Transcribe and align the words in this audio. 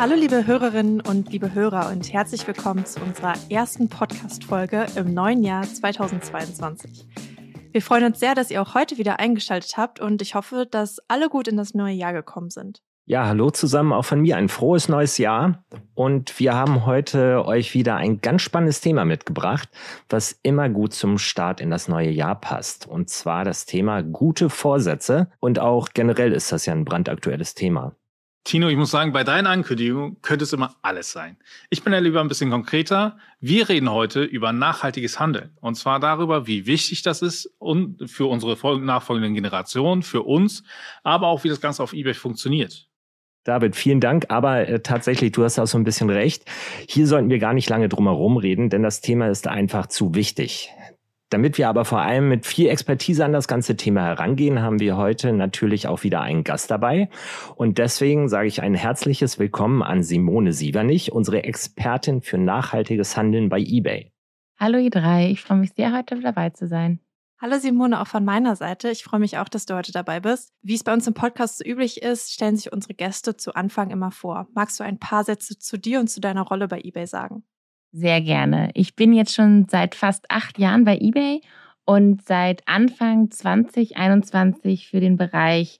Hallo 0.00 0.14
liebe 0.14 0.46
Hörerinnen 0.46 1.02
und 1.02 1.30
liebe 1.30 1.52
Hörer 1.52 1.90
und 1.90 2.10
herzlich 2.10 2.46
willkommen 2.46 2.86
zu 2.86 3.02
unserer 3.02 3.34
ersten 3.50 3.90
Podcast-Folge 3.90 4.86
im 4.96 5.12
neuen 5.12 5.42
Jahr 5.42 5.62
2022. 5.62 7.06
Wir 7.70 7.82
freuen 7.82 8.04
uns 8.04 8.18
sehr, 8.18 8.34
dass 8.34 8.50
ihr 8.50 8.62
auch 8.62 8.74
heute 8.74 8.96
wieder 8.96 9.20
eingeschaltet 9.20 9.76
habt 9.76 10.00
und 10.00 10.22
ich 10.22 10.34
hoffe, 10.34 10.66
dass 10.70 11.00
alle 11.08 11.28
gut 11.28 11.48
in 11.48 11.58
das 11.58 11.74
neue 11.74 11.92
Jahr 11.92 12.14
gekommen 12.14 12.48
sind. 12.48 12.80
Ja, 13.04 13.26
hallo 13.26 13.50
zusammen, 13.50 13.92
auch 13.92 14.06
von 14.06 14.22
mir 14.22 14.38
ein 14.38 14.48
frohes 14.48 14.88
neues 14.88 15.18
Jahr. 15.18 15.64
Und 15.94 16.40
wir 16.40 16.54
haben 16.54 16.86
heute 16.86 17.44
euch 17.44 17.74
wieder 17.74 17.96
ein 17.96 18.22
ganz 18.22 18.40
spannendes 18.40 18.80
Thema 18.80 19.04
mitgebracht, 19.04 19.68
was 20.08 20.38
immer 20.42 20.70
gut 20.70 20.94
zum 20.94 21.18
Start 21.18 21.60
in 21.60 21.70
das 21.70 21.88
neue 21.88 22.10
Jahr 22.10 22.40
passt. 22.40 22.86
Und 22.86 23.10
zwar 23.10 23.44
das 23.44 23.66
Thema 23.66 24.02
gute 24.02 24.48
Vorsätze. 24.48 25.30
Und 25.40 25.58
auch 25.58 25.90
generell 25.92 26.32
ist 26.32 26.52
das 26.52 26.64
ja 26.64 26.72
ein 26.72 26.86
brandaktuelles 26.86 27.54
Thema. 27.54 27.92
Tino, 28.44 28.68
ich 28.68 28.76
muss 28.76 28.90
sagen, 28.90 29.12
bei 29.12 29.22
deinen 29.22 29.46
Ankündigungen 29.46 30.20
könnte 30.22 30.44
es 30.44 30.52
immer 30.52 30.74
alles 30.80 31.12
sein. 31.12 31.36
Ich 31.68 31.84
bin 31.84 31.92
ja 31.92 31.98
lieber 31.98 32.20
ein 32.20 32.28
bisschen 32.28 32.50
konkreter. 32.50 33.18
Wir 33.38 33.68
reden 33.68 33.90
heute 33.90 34.22
über 34.22 34.52
nachhaltiges 34.52 35.20
Handeln. 35.20 35.50
Und 35.60 35.74
zwar 35.74 36.00
darüber, 36.00 36.46
wie 36.46 36.66
wichtig 36.66 37.02
das 37.02 37.20
ist 37.20 37.52
und 37.58 38.10
für 38.10 38.26
unsere 38.26 38.56
nachfolgenden 38.80 39.34
Generationen, 39.34 40.02
für 40.02 40.22
uns, 40.22 40.64
aber 41.02 41.26
auch 41.26 41.44
wie 41.44 41.48
das 41.48 41.60
Ganze 41.60 41.82
auf 41.82 41.92
eBay 41.92 42.14
funktioniert. 42.14 42.88
David, 43.44 43.76
vielen 43.76 44.00
Dank. 44.00 44.26
Aber 44.28 44.66
äh, 44.68 44.80
tatsächlich, 44.80 45.32
du 45.32 45.44
hast 45.44 45.58
auch 45.58 45.66
so 45.66 45.78
ein 45.78 45.84
bisschen 45.84 46.10
recht. 46.10 46.44
Hier 46.88 47.06
sollten 47.06 47.30
wir 47.30 47.38
gar 47.38 47.54
nicht 47.54 47.68
lange 47.68 47.88
drum 47.88 48.06
herum 48.06 48.36
reden, 48.36 48.70
denn 48.70 48.82
das 48.82 49.00
Thema 49.00 49.28
ist 49.28 49.48
einfach 49.48 49.86
zu 49.86 50.14
wichtig. 50.14 50.70
Damit 51.30 51.58
wir 51.58 51.68
aber 51.68 51.84
vor 51.84 52.00
allem 52.00 52.28
mit 52.28 52.44
viel 52.44 52.68
Expertise 52.68 53.24
an 53.24 53.32
das 53.32 53.46
ganze 53.46 53.76
Thema 53.76 54.04
herangehen, 54.04 54.60
haben 54.62 54.80
wir 54.80 54.96
heute 54.96 55.32
natürlich 55.32 55.86
auch 55.86 56.02
wieder 56.02 56.20
einen 56.22 56.42
Gast 56.42 56.72
dabei. 56.72 57.08
Und 57.54 57.78
deswegen 57.78 58.28
sage 58.28 58.48
ich 58.48 58.62
ein 58.62 58.74
herzliches 58.74 59.38
Willkommen 59.38 59.84
an 59.84 60.02
Simone 60.02 60.52
Sievernich, 60.52 61.12
unsere 61.12 61.44
Expertin 61.44 62.20
für 62.20 62.36
nachhaltiges 62.36 63.16
Handeln 63.16 63.48
bei 63.48 63.60
eBay. 63.60 64.12
Hallo 64.58 64.78
ihr 64.78 64.90
drei, 64.90 65.30
ich 65.30 65.40
freue 65.40 65.58
mich 65.58 65.72
sehr, 65.74 65.96
heute 65.96 66.18
dabei 66.20 66.50
zu 66.50 66.66
sein. 66.66 66.98
Hallo 67.40 67.58
Simone, 67.58 68.00
auch 68.00 68.08
von 68.08 68.24
meiner 68.24 68.56
Seite. 68.56 68.90
Ich 68.90 69.04
freue 69.04 69.20
mich 69.20 69.38
auch, 69.38 69.48
dass 69.48 69.66
du 69.66 69.74
heute 69.74 69.92
dabei 69.92 70.18
bist. 70.18 70.52
Wie 70.62 70.74
es 70.74 70.82
bei 70.82 70.92
uns 70.92 71.06
im 71.06 71.14
Podcast 71.14 71.58
so 71.58 71.64
üblich 71.64 72.02
ist, 72.02 72.32
stellen 72.32 72.56
sich 72.56 72.72
unsere 72.72 72.94
Gäste 72.94 73.36
zu 73.36 73.54
Anfang 73.54 73.90
immer 73.90 74.10
vor. 74.10 74.48
Magst 74.52 74.80
du 74.80 74.84
ein 74.84 74.98
paar 74.98 75.22
Sätze 75.22 75.56
zu 75.58 75.78
dir 75.78 76.00
und 76.00 76.08
zu 76.08 76.20
deiner 76.20 76.42
Rolle 76.42 76.66
bei 76.66 76.80
eBay 76.80 77.06
sagen? 77.06 77.44
Sehr 77.92 78.20
gerne. 78.20 78.70
Ich 78.74 78.94
bin 78.94 79.12
jetzt 79.12 79.34
schon 79.34 79.66
seit 79.68 79.94
fast 79.94 80.30
acht 80.30 80.58
Jahren 80.58 80.84
bei 80.84 80.96
eBay 80.98 81.40
und 81.84 82.24
seit 82.24 82.66
Anfang 82.68 83.30
2021 83.30 84.88
für 84.88 85.00
den 85.00 85.16
Bereich 85.16 85.78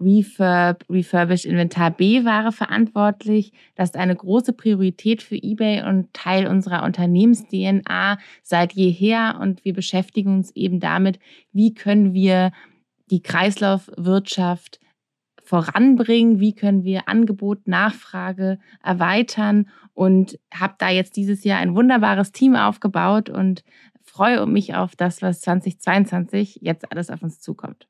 Refurb, 0.00 0.84
Refurbished 0.88 1.46
Inventar 1.46 1.90
B-Ware 1.90 2.52
verantwortlich. 2.52 3.52
Das 3.74 3.90
ist 3.90 3.96
eine 3.96 4.14
große 4.14 4.52
Priorität 4.52 5.22
für 5.22 5.36
eBay 5.36 5.82
und 5.82 6.12
Teil 6.12 6.46
unserer 6.46 6.84
Unternehmens-DNA 6.84 8.18
seit 8.42 8.74
jeher. 8.74 9.38
Und 9.40 9.64
wir 9.64 9.72
beschäftigen 9.72 10.36
uns 10.36 10.54
eben 10.54 10.80
damit, 10.80 11.18
wie 11.52 11.74
können 11.74 12.12
wir 12.12 12.52
die 13.10 13.22
Kreislaufwirtschaft 13.22 14.78
voranbringen, 15.48 16.40
wie 16.40 16.54
können 16.54 16.84
wir 16.84 17.08
Angebot, 17.08 17.66
Nachfrage 17.66 18.58
erweitern 18.84 19.70
und 19.94 20.38
habe 20.52 20.74
da 20.76 20.90
jetzt 20.90 21.16
dieses 21.16 21.42
Jahr 21.42 21.58
ein 21.58 21.74
wunderbares 21.74 22.32
Team 22.32 22.54
aufgebaut 22.54 23.30
und 23.30 23.64
freue 24.02 24.44
mich 24.44 24.74
auf 24.74 24.94
das, 24.94 25.22
was 25.22 25.40
2022 25.40 26.58
jetzt 26.60 26.92
alles 26.92 27.08
auf 27.08 27.22
uns 27.22 27.40
zukommt. 27.40 27.88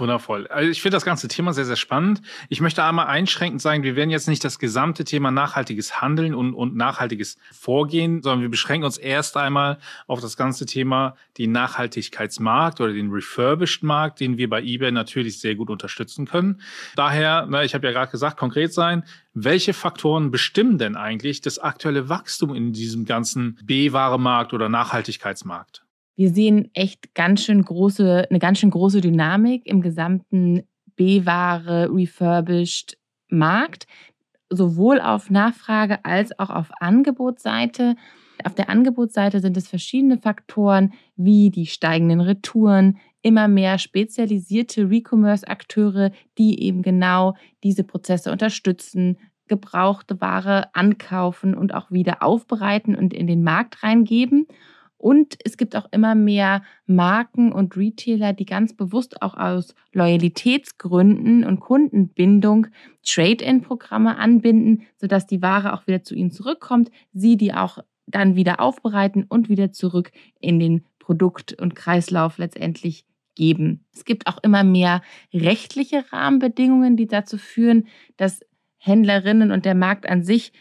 Wundervoll. 0.00 0.46
Also 0.48 0.70
ich 0.70 0.82
finde 0.82 0.96
das 0.96 1.04
ganze 1.04 1.28
Thema 1.28 1.52
sehr, 1.52 1.64
sehr 1.64 1.76
spannend. 1.76 2.22
Ich 2.48 2.60
möchte 2.60 2.82
einmal 2.82 3.06
einschränkend 3.06 3.60
sagen, 3.60 3.82
wir 3.82 3.96
werden 3.96 4.10
jetzt 4.10 4.28
nicht 4.28 4.42
das 4.44 4.58
gesamte 4.58 5.04
Thema 5.04 5.30
nachhaltiges 5.30 6.00
Handeln 6.00 6.34
und, 6.34 6.54
und 6.54 6.74
nachhaltiges 6.74 7.36
Vorgehen, 7.52 8.22
sondern 8.22 8.42
wir 8.42 8.48
beschränken 8.48 8.84
uns 8.84 8.98
erst 8.98 9.36
einmal 9.36 9.78
auf 10.06 10.20
das 10.20 10.36
ganze 10.36 10.66
Thema 10.66 11.16
den 11.38 11.52
Nachhaltigkeitsmarkt 11.52 12.80
oder 12.80 12.92
den 12.92 13.10
Refurbished 13.10 13.82
Markt, 13.82 14.20
den 14.20 14.38
wir 14.38 14.48
bei 14.48 14.62
eBay 14.62 14.90
natürlich 14.90 15.38
sehr 15.38 15.54
gut 15.54 15.70
unterstützen 15.70 16.26
können. 16.26 16.60
Daher, 16.96 17.46
na, 17.48 17.62
ich 17.64 17.74
habe 17.74 17.86
ja 17.86 17.92
gerade 17.92 18.10
gesagt, 18.10 18.38
konkret 18.38 18.72
sein, 18.72 19.04
welche 19.34 19.74
Faktoren 19.74 20.30
bestimmen 20.30 20.78
denn 20.78 20.96
eigentlich 20.96 21.40
das 21.40 21.58
aktuelle 21.58 22.08
Wachstum 22.08 22.54
in 22.54 22.72
diesem 22.72 23.04
ganzen 23.04 23.58
B-Ware-Markt 23.62 24.52
oder 24.52 24.68
Nachhaltigkeitsmarkt? 24.68 25.84
Wir 26.20 26.28
sehen 26.28 26.68
echt 26.74 27.14
ganz 27.14 27.42
schön 27.42 27.62
große, 27.62 28.26
eine 28.28 28.38
ganz 28.38 28.58
schön 28.58 28.68
große 28.68 29.00
Dynamik 29.00 29.64
im 29.64 29.80
gesamten 29.80 30.64
B-Ware, 30.94 31.88
refurbished 31.90 32.98
Markt, 33.30 33.86
sowohl 34.50 35.00
auf 35.00 35.30
Nachfrage 35.30 36.04
als 36.04 36.38
auch 36.38 36.50
auf 36.50 36.72
Angebotsseite. 36.78 37.96
Auf 38.44 38.54
der 38.54 38.68
Angebotsseite 38.68 39.40
sind 39.40 39.56
es 39.56 39.66
verschiedene 39.66 40.18
Faktoren 40.18 40.92
wie 41.16 41.48
die 41.48 41.64
steigenden 41.64 42.20
Retouren, 42.20 42.98
immer 43.22 43.48
mehr 43.48 43.78
spezialisierte 43.78 44.90
Recommerce-Akteure, 44.90 46.10
die 46.36 46.62
eben 46.62 46.82
genau 46.82 47.34
diese 47.64 47.82
Prozesse 47.82 48.30
unterstützen, 48.30 49.16
gebrauchte 49.48 50.20
Ware 50.20 50.74
ankaufen 50.74 51.54
und 51.54 51.72
auch 51.72 51.90
wieder 51.90 52.22
aufbereiten 52.22 52.94
und 52.94 53.14
in 53.14 53.26
den 53.26 53.42
Markt 53.42 53.82
reingeben. 53.82 54.46
Und 55.00 55.38
es 55.46 55.56
gibt 55.56 55.76
auch 55.76 55.86
immer 55.92 56.14
mehr 56.14 56.62
Marken 56.84 57.52
und 57.52 57.74
Retailer, 57.74 58.34
die 58.34 58.44
ganz 58.44 58.76
bewusst 58.76 59.22
auch 59.22 59.32
aus 59.32 59.74
Loyalitätsgründen 59.94 61.42
und 61.42 61.58
Kundenbindung 61.58 62.66
Trade-in-Programme 63.02 64.18
anbinden, 64.18 64.82
sodass 64.98 65.26
die 65.26 65.40
Ware 65.40 65.72
auch 65.72 65.86
wieder 65.86 66.02
zu 66.02 66.14
ihnen 66.14 66.32
zurückkommt, 66.32 66.90
sie 67.14 67.38
die 67.38 67.54
auch 67.54 67.78
dann 68.06 68.36
wieder 68.36 68.60
aufbereiten 68.60 69.24
und 69.26 69.48
wieder 69.48 69.72
zurück 69.72 70.12
in 70.38 70.58
den 70.58 70.84
Produkt- 70.98 71.54
und 71.54 71.74
Kreislauf 71.74 72.36
letztendlich 72.36 73.06
geben. 73.34 73.86
Es 73.94 74.04
gibt 74.04 74.26
auch 74.26 74.36
immer 74.42 74.64
mehr 74.64 75.00
rechtliche 75.32 76.12
Rahmenbedingungen, 76.12 76.98
die 76.98 77.06
dazu 77.06 77.38
führen, 77.38 77.86
dass 78.18 78.40
Händlerinnen 78.76 79.50
und 79.50 79.64
der 79.64 79.74
Markt 79.74 80.06
an 80.06 80.22
sich 80.24 80.52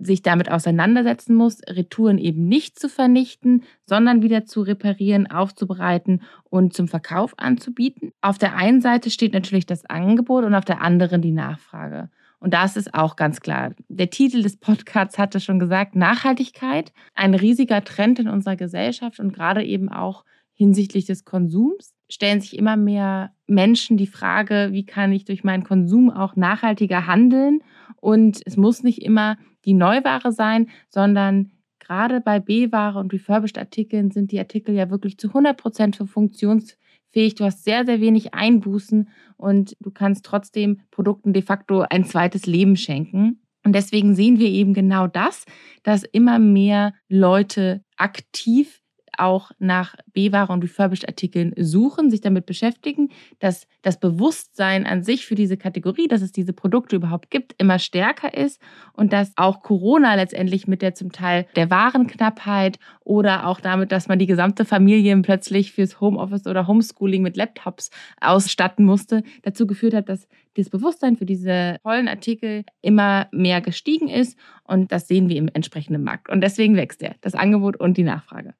sich 0.00 0.22
damit 0.22 0.50
auseinandersetzen 0.50 1.34
muss, 1.34 1.60
Retouren 1.68 2.18
eben 2.18 2.46
nicht 2.46 2.78
zu 2.78 2.88
vernichten, 2.88 3.64
sondern 3.84 4.22
wieder 4.22 4.44
zu 4.44 4.62
reparieren, 4.62 5.30
aufzubereiten 5.30 6.22
und 6.44 6.72
zum 6.72 6.88
Verkauf 6.88 7.34
anzubieten. 7.38 8.12
Auf 8.20 8.38
der 8.38 8.56
einen 8.56 8.80
Seite 8.80 9.10
steht 9.10 9.32
natürlich 9.32 9.66
das 9.66 9.84
Angebot 9.86 10.44
und 10.44 10.54
auf 10.54 10.64
der 10.64 10.80
anderen 10.80 11.22
die 11.22 11.32
Nachfrage. 11.32 12.10
Und 12.40 12.54
das 12.54 12.76
ist 12.76 12.94
auch 12.94 13.16
ganz 13.16 13.40
klar. 13.40 13.72
Der 13.88 14.10
Titel 14.10 14.42
des 14.42 14.56
Podcasts 14.56 15.18
hatte 15.18 15.40
schon 15.40 15.58
gesagt, 15.58 15.96
Nachhaltigkeit, 15.96 16.92
ein 17.14 17.34
riesiger 17.34 17.82
Trend 17.82 18.20
in 18.20 18.28
unserer 18.28 18.56
Gesellschaft 18.56 19.18
und 19.18 19.32
gerade 19.32 19.64
eben 19.64 19.88
auch 19.88 20.24
hinsichtlich 20.54 21.06
des 21.06 21.24
Konsums 21.24 21.94
stellen 22.10 22.40
sich 22.40 22.56
immer 22.56 22.76
mehr 22.76 23.32
Menschen 23.46 23.96
die 23.96 24.06
Frage, 24.06 24.68
wie 24.72 24.86
kann 24.86 25.12
ich 25.12 25.24
durch 25.24 25.44
meinen 25.44 25.64
Konsum 25.64 26.10
auch 26.10 26.36
nachhaltiger 26.36 27.06
handeln? 27.06 27.60
Und 27.96 28.40
es 28.44 28.56
muss 28.56 28.82
nicht 28.82 29.02
immer 29.02 29.36
die 29.64 29.74
Neuware 29.74 30.32
sein, 30.32 30.68
sondern 30.88 31.50
gerade 31.78 32.20
bei 32.20 32.40
B-Ware 32.40 32.98
und 32.98 33.12
Refurbished-Artikeln 33.12 34.10
sind 34.10 34.32
die 34.32 34.38
Artikel 34.38 34.74
ja 34.74 34.90
wirklich 34.90 35.18
zu 35.18 35.28
100 35.28 35.56
Prozent 35.56 35.96
für 35.96 36.06
funktionsfähig. 36.06 37.34
Du 37.36 37.44
hast 37.44 37.64
sehr, 37.64 37.84
sehr 37.84 38.00
wenig 38.00 38.34
Einbußen 38.34 39.08
und 39.36 39.76
du 39.80 39.90
kannst 39.90 40.24
trotzdem 40.24 40.80
Produkten 40.90 41.32
de 41.32 41.42
facto 41.42 41.84
ein 41.88 42.04
zweites 42.04 42.46
Leben 42.46 42.76
schenken. 42.76 43.40
Und 43.64 43.74
deswegen 43.74 44.14
sehen 44.14 44.38
wir 44.38 44.48
eben 44.48 44.72
genau 44.74 45.06
das, 45.06 45.44
dass 45.82 46.02
immer 46.02 46.38
mehr 46.38 46.94
Leute 47.08 47.82
aktiv 47.96 48.80
auch 49.18 49.50
nach 49.58 49.94
B-Ware 50.12 50.52
und 50.52 50.62
Refurbished-Artikeln 50.62 51.52
suchen, 51.56 52.10
sich 52.10 52.20
damit 52.20 52.46
beschäftigen, 52.46 53.10
dass 53.38 53.66
das 53.82 54.00
Bewusstsein 54.00 54.86
an 54.86 55.02
sich 55.02 55.26
für 55.26 55.34
diese 55.34 55.56
Kategorie, 55.56 56.08
dass 56.08 56.22
es 56.22 56.32
diese 56.32 56.52
Produkte 56.52 56.96
überhaupt 56.96 57.30
gibt, 57.30 57.54
immer 57.58 57.78
stärker 57.78 58.34
ist 58.34 58.60
und 58.92 59.12
dass 59.12 59.32
auch 59.36 59.62
Corona 59.62 60.14
letztendlich 60.14 60.66
mit 60.66 60.82
der 60.82 60.94
zum 60.94 61.12
Teil 61.12 61.46
der 61.56 61.70
Warenknappheit 61.70 62.78
oder 63.00 63.46
auch 63.46 63.60
damit, 63.60 63.92
dass 63.92 64.08
man 64.08 64.18
die 64.18 64.26
gesamte 64.26 64.64
Familie 64.64 65.16
plötzlich 65.22 65.72
fürs 65.72 66.00
Homeoffice 66.00 66.46
oder 66.46 66.66
Homeschooling 66.66 67.22
mit 67.22 67.36
Laptops 67.36 67.90
ausstatten 68.20 68.84
musste, 68.84 69.22
dazu 69.42 69.66
geführt 69.66 69.94
hat, 69.94 70.08
dass 70.08 70.28
das 70.54 70.70
Bewusstsein 70.70 71.16
für 71.16 71.24
diese 71.24 71.78
tollen 71.82 72.08
Artikel 72.08 72.64
immer 72.82 73.28
mehr 73.32 73.60
gestiegen 73.60 74.08
ist 74.08 74.38
und 74.64 74.92
das 74.92 75.08
sehen 75.08 75.28
wir 75.28 75.36
im 75.36 75.48
entsprechenden 75.52 76.02
Markt. 76.02 76.28
Und 76.28 76.40
deswegen 76.40 76.76
wächst 76.76 77.02
er, 77.02 77.14
das 77.20 77.34
Angebot 77.34 77.76
und 77.78 77.96
die 77.96 78.02
Nachfrage. 78.02 78.54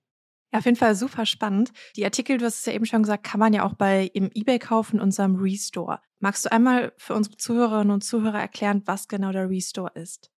Ja, 0.53 0.61
auf 0.61 0.65
jeden 0.65 0.77
Fall 0.77 0.95
super 0.95 1.27
spannend. 1.27 1.73
Die 1.97 2.05
Artikel, 2.05 2.39
du 2.39 2.47
hast 2.47 2.61
es 2.61 2.67
ja 2.67 2.73
eben 2.73 2.87
schon 2.87 3.03
gesagt, 3.03 3.25
kann 3.25 3.41
man 3.41 3.53
ja 3.53 3.65
auch 3.65 3.75
bei 3.75 4.11
im 4.15 4.31
eBay 4.35 4.59
kaufen, 4.59 5.01
unserem 5.01 5.37
Restore. 5.37 6.01
Magst 6.21 6.47
du 6.47 6.53
einmal 6.53 6.93
für 6.97 7.15
unsere 7.15 7.37
Zuhörerinnen 7.37 7.93
und 7.93 8.03
Zuhörer 8.03 8.41
erklären, 8.41 8.83
was 8.87 9.09
genau 9.09 9.31
der 9.31 9.51
Restore 9.51 9.93
ist? 9.95 10.31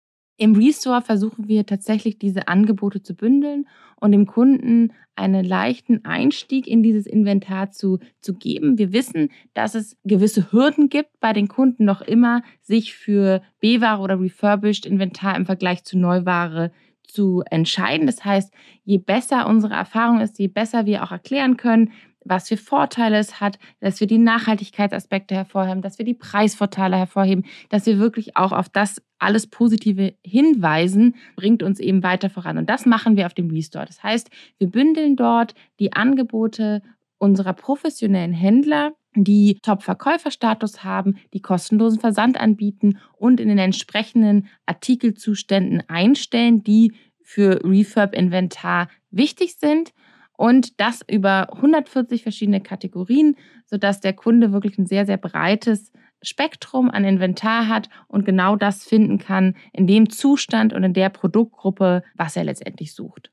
Im 0.41 0.56
Restore 0.56 1.01
versuchen 1.01 1.50
wir 1.50 1.65
tatsächlich 1.65 2.17
diese 2.17 2.47
Angebote 2.47 3.03
zu 3.03 3.13
bündeln 3.13 3.67
und 3.97 4.13
dem 4.13 4.25
Kunden 4.25 4.94
einen 5.15 5.44
leichten 5.44 6.06
Einstieg 6.06 6.65
in 6.65 6.81
dieses 6.81 7.06
Inventar 7.06 7.71
zu, 7.71 8.00
zu 8.21 8.33
geben. 8.33 8.77
Wir 8.77 8.94
wissen, 8.94 9.31
dass 9.53 9.75
es 9.75 9.97
gewisse 10.06 10.53
Hürden 10.53 10.88
gibt 10.88 11.19
bei 11.19 11.33
den 11.33 11.50
Kunden 11.50 11.83
noch 11.83 12.00
immer, 12.00 12.41
sich 12.61 12.95
für 12.95 13.41
B-Ware 13.59 14.01
oder 14.01 14.17
refurbished 14.17 14.85
Inventar 14.85 15.35
im 15.35 15.45
Vergleich 15.45 15.83
zu 15.83 15.97
Neuware 16.00 16.71
zu 17.11 17.44
entscheiden. 17.50 18.07
Das 18.07 18.23
heißt, 18.23 18.53
je 18.83 18.97
besser 18.97 19.47
unsere 19.47 19.73
Erfahrung 19.73 20.21
ist, 20.21 20.39
je 20.39 20.47
besser 20.47 20.85
wir 20.85 21.03
auch 21.03 21.11
erklären 21.11 21.57
können, 21.57 21.91
was 22.25 22.50
für 22.50 22.57
Vorteile 22.57 23.17
es 23.17 23.39
hat, 23.39 23.59
dass 23.79 24.00
wir 24.00 24.07
die 24.07 24.17
Nachhaltigkeitsaspekte 24.17 25.35
hervorheben, 25.35 25.81
dass 25.81 25.97
wir 25.97 26.06
die 26.06 26.13
Preisvorteile 26.13 26.97
hervorheben, 26.97 27.45
dass 27.69 27.85
wir 27.85 27.97
wirklich 27.97 28.38
auch 28.38 28.51
auf 28.51 28.69
das 28.69 29.01
alles 29.17 29.47
Positive 29.47 30.13
hinweisen, 30.23 31.15
bringt 31.35 31.63
uns 31.63 31.79
eben 31.79 32.03
weiter 32.03 32.29
voran. 32.29 32.57
Und 32.57 32.69
das 32.69 32.85
machen 32.85 33.17
wir 33.17 33.25
auf 33.25 33.33
dem 33.33 33.50
Restore. 33.50 33.85
Das 33.85 34.03
heißt, 34.03 34.29
wir 34.57 34.67
bündeln 34.67 35.15
dort 35.15 35.56
die 35.79 35.94
Angebote 35.94 36.81
unserer 37.17 37.53
professionellen 37.53 38.33
Händler, 38.33 38.94
die 39.15 39.59
Top-Verkäuferstatus 39.61 40.83
haben, 40.83 41.17
die 41.33 41.41
kostenlosen 41.41 42.00
Versand 42.00 42.39
anbieten 42.39 43.00
und 43.17 43.39
in 43.39 43.47
den 43.47 43.57
entsprechenden 43.57 44.47
Artikelzuständen 44.65 45.83
einstellen, 45.88 46.63
die 46.63 46.94
für 47.23 47.63
Refurb-Inventar 47.63 48.88
wichtig 49.11 49.56
sind 49.57 49.94
und 50.38 50.79
das 50.79 51.01
über 51.09 51.53
140 51.53 52.23
verschiedene 52.23 52.61
Kategorien, 52.61 53.35
sodass 53.65 54.00
der 54.00 54.13
Kunde 54.13 54.53
wirklich 54.53 54.77
ein 54.77 54.85
sehr, 54.85 55.06
sehr 55.06 55.17
breites 55.17 55.91
Spektrum 56.21 56.89
an 56.89 57.06
Inventar 57.06 57.67
hat 57.67 57.89
und 58.07 58.25
genau 58.25 58.56
das 58.56 58.83
finden 58.83 59.17
kann 59.17 59.56
in 59.73 59.88
dem 59.88 60.09
Zustand 60.09 60.73
und 60.73 60.83
in 60.83 60.94
der 60.94 61.09
Produktgruppe, 61.09 62.03
was 62.15 62.35
er 62.35 62.44
letztendlich 62.44 62.94
sucht. 62.94 63.31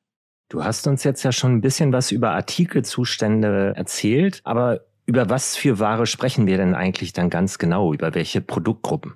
Du 0.48 0.62
hast 0.62 0.86
uns 0.86 1.02
jetzt 1.02 1.24
ja 1.24 1.32
schon 1.32 1.56
ein 1.56 1.60
bisschen 1.60 1.92
was 1.92 2.12
über 2.12 2.30
Artikelzustände 2.30 3.72
erzählt, 3.74 4.40
aber 4.44 4.85
über 5.06 5.30
was 5.30 5.56
für 5.56 5.78
Ware 5.78 6.06
sprechen 6.06 6.46
wir 6.46 6.56
denn 6.56 6.74
eigentlich 6.74 7.12
dann 7.12 7.30
ganz 7.30 7.58
genau? 7.58 7.94
Über 7.94 8.14
welche 8.14 8.40
Produktgruppen? 8.40 9.14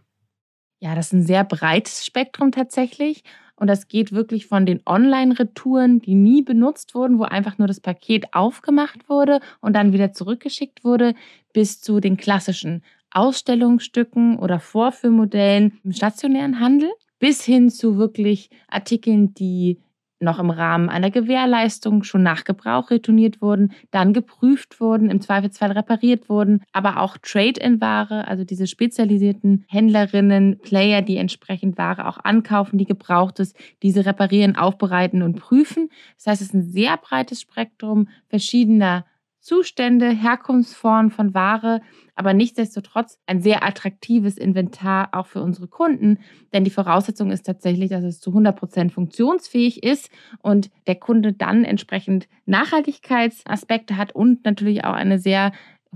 Ja, 0.80 0.94
das 0.94 1.08
ist 1.08 1.12
ein 1.12 1.26
sehr 1.26 1.44
breites 1.44 2.06
Spektrum 2.06 2.52
tatsächlich. 2.52 3.24
Und 3.56 3.66
das 3.66 3.88
geht 3.88 4.12
wirklich 4.12 4.46
von 4.46 4.64
den 4.64 4.80
Online-Retouren, 4.86 6.00
die 6.00 6.14
nie 6.14 6.40
benutzt 6.40 6.94
wurden, 6.94 7.18
wo 7.18 7.24
einfach 7.24 7.58
nur 7.58 7.68
das 7.68 7.80
Paket 7.80 8.32
aufgemacht 8.32 9.10
wurde 9.10 9.40
und 9.60 9.74
dann 9.74 9.92
wieder 9.92 10.14
zurückgeschickt 10.14 10.82
wurde, 10.82 11.14
bis 11.52 11.82
zu 11.82 12.00
den 12.00 12.16
klassischen 12.16 12.82
Ausstellungsstücken 13.10 14.38
oder 14.38 14.60
Vorführmodellen 14.60 15.78
im 15.84 15.92
stationären 15.92 16.60
Handel, 16.60 16.90
bis 17.18 17.44
hin 17.44 17.68
zu 17.68 17.98
wirklich 17.98 18.48
Artikeln, 18.68 19.34
die 19.34 19.78
noch 20.20 20.38
im 20.38 20.50
Rahmen 20.50 20.88
einer 20.88 21.10
Gewährleistung 21.10 22.02
schon 22.02 22.22
nach 22.22 22.44
Gebrauch 22.44 22.90
retourniert 22.90 23.40
wurden, 23.40 23.72
dann 23.90 24.12
geprüft 24.12 24.80
wurden, 24.80 25.10
im 25.10 25.20
Zweifelsfall 25.20 25.72
repariert 25.72 26.28
wurden, 26.28 26.62
aber 26.72 27.00
auch 27.00 27.16
Trade-in-Ware, 27.18 28.28
also 28.28 28.44
diese 28.44 28.66
spezialisierten 28.66 29.64
Händlerinnen, 29.68 30.58
Player, 30.60 31.02
die 31.02 31.16
entsprechend 31.16 31.78
Ware 31.78 32.06
auch 32.06 32.18
ankaufen, 32.18 32.78
die 32.78 32.84
gebraucht 32.84 33.40
ist, 33.40 33.56
diese 33.82 34.04
reparieren, 34.04 34.56
aufbereiten 34.56 35.22
und 35.22 35.36
prüfen. 35.36 35.88
Das 36.16 36.26
heißt, 36.26 36.42
es 36.42 36.48
ist 36.48 36.54
ein 36.54 36.62
sehr 36.62 36.96
breites 36.98 37.40
Spektrum 37.40 38.08
verschiedener 38.28 39.04
Zustände, 39.40 40.10
Herkunftsformen 40.10 41.10
von 41.10 41.34
Ware, 41.34 41.80
aber 42.14 42.34
nichtsdestotrotz 42.34 43.18
ein 43.26 43.40
sehr 43.40 43.64
attraktives 43.64 44.36
Inventar 44.36 45.08
auch 45.12 45.26
für 45.26 45.42
unsere 45.42 45.66
Kunden, 45.66 46.18
denn 46.52 46.64
die 46.64 46.70
Voraussetzung 46.70 47.30
ist 47.30 47.46
tatsächlich, 47.46 47.90
dass 47.90 48.04
es 48.04 48.20
zu 48.20 48.30
100 48.30 48.56
Prozent 48.56 48.92
funktionsfähig 48.92 49.82
ist 49.82 50.10
und 50.40 50.70
der 50.86 50.96
Kunde 50.96 51.32
dann 51.32 51.64
entsprechend 51.64 52.28
Nachhaltigkeitsaspekte 52.44 53.96
hat 53.96 54.14
und 54.14 54.44
natürlich 54.44 54.84
auch 54.84 54.94
eine 54.94 55.18
sehr 55.18 55.52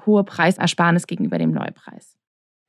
hohe 0.07 0.25
Preisersparnis 0.25 1.07
gegenüber 1.07 1.39
dem 1.39 1.53
Neupreis. 1.53 2.17